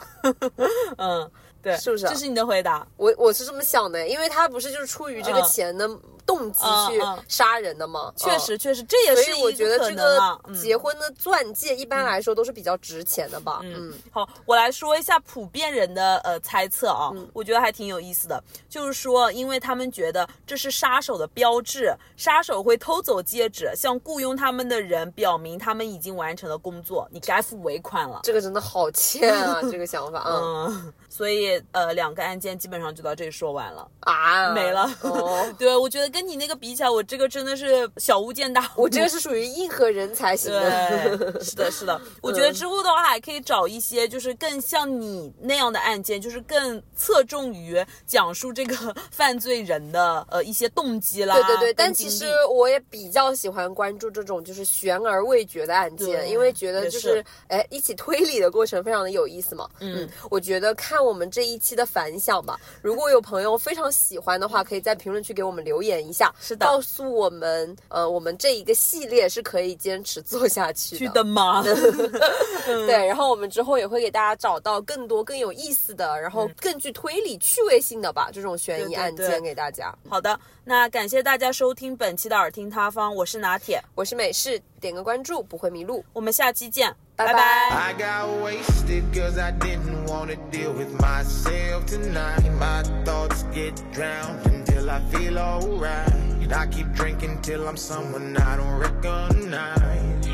[0.96, 1.30] 嗯，
[1.62, 2.86] 对，是不是啊这是你的回答。
[2.96, 5.88] 我我是这么想的，因为他不是就是出于这个嗯钱的
[6.26, 8.12] 动机去杀人的吗？
[8.14, 8.14] 嗯。
[8.16, 10.18] 确实，确实，这也是我觉得这个。
[10.60, 13.60] 结婚的钻戒一般来说都是比较值钱的吧？
[13.62, 28.20] 嗯，好，我来说一下普遍人的呃猜测啊，嗯我觉得还挺有意思的，就是说，因为他们觉得这是杀手的标志，杀手会偷走戒指，向雇佣他们的人表明他们已经完成了工作，你该付尾款了。
[28.22, 34.88] 这个真的好欠啊，这个想法啊嗯，所以呃，两个案件基本上就到这里说完了，啊，没了。
[35.00, 38.82] 哦， 对，我觉得跟你那个比起来，我这个真的是小巫见大巫。
[38.82, 40.60] 我这个是属于硬核人才型的。
[41.18, 42.00] 对，是的，是的。
[42.22, 51.34] 我觉得之后的话，还可以找一些就是更像你那样的案件，就是更侧重于讲述这个 犯罪人的呃一些动机啦。
[51.34, 59.68] 对对对，但其实我也比较喜欢关注这种就是悬而未决的案件，因为觉得就是是哎一起推理的过程非常的有意思嘛。
[59.80, 71.24] 嗯，我觉得看我们这一期的反响吧，如果有朋友非常喜欢的话，可以在评论区给我们留言一下，是的告诉我们呃我们这一个系列是可以坚持做下去的。
[71.24, 71.62] 吗？
[72.64, 79.94] 对，然后我们之后也会给大家找到更多更有意思的，然后更具推理趣味性的吧，这种悬疑案件给大家。
[80.08, 86.04] 好的，那感谢大家收听本期的耳听他方，我是拿铁，我是美式，点个关注不会迷路。
[86.12, 87.40] 我们下期见，拜拜拜
[87.70, 92.42] I got wasted cause I didn't wanna deal with myself tonight.
[92.60, 96.52] My thoughts get drowned until I feel alright.
[96.52, 100.28] I keep drinking till I'm someone I don't recognize.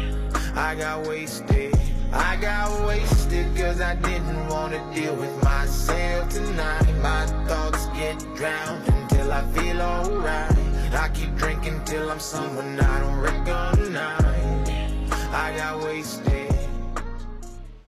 [0.56, 1.73] I got wasted.
[2.14, 6.94] I got wasted cause I didn't wanna deal with myself tonight.
[7.02, 10.56] My thoughts get drowned until I feel alright.
[10.92, 15.10] I keep drinking till I'm someone I don't recognize.
[15.32, 16.43] I got wasted.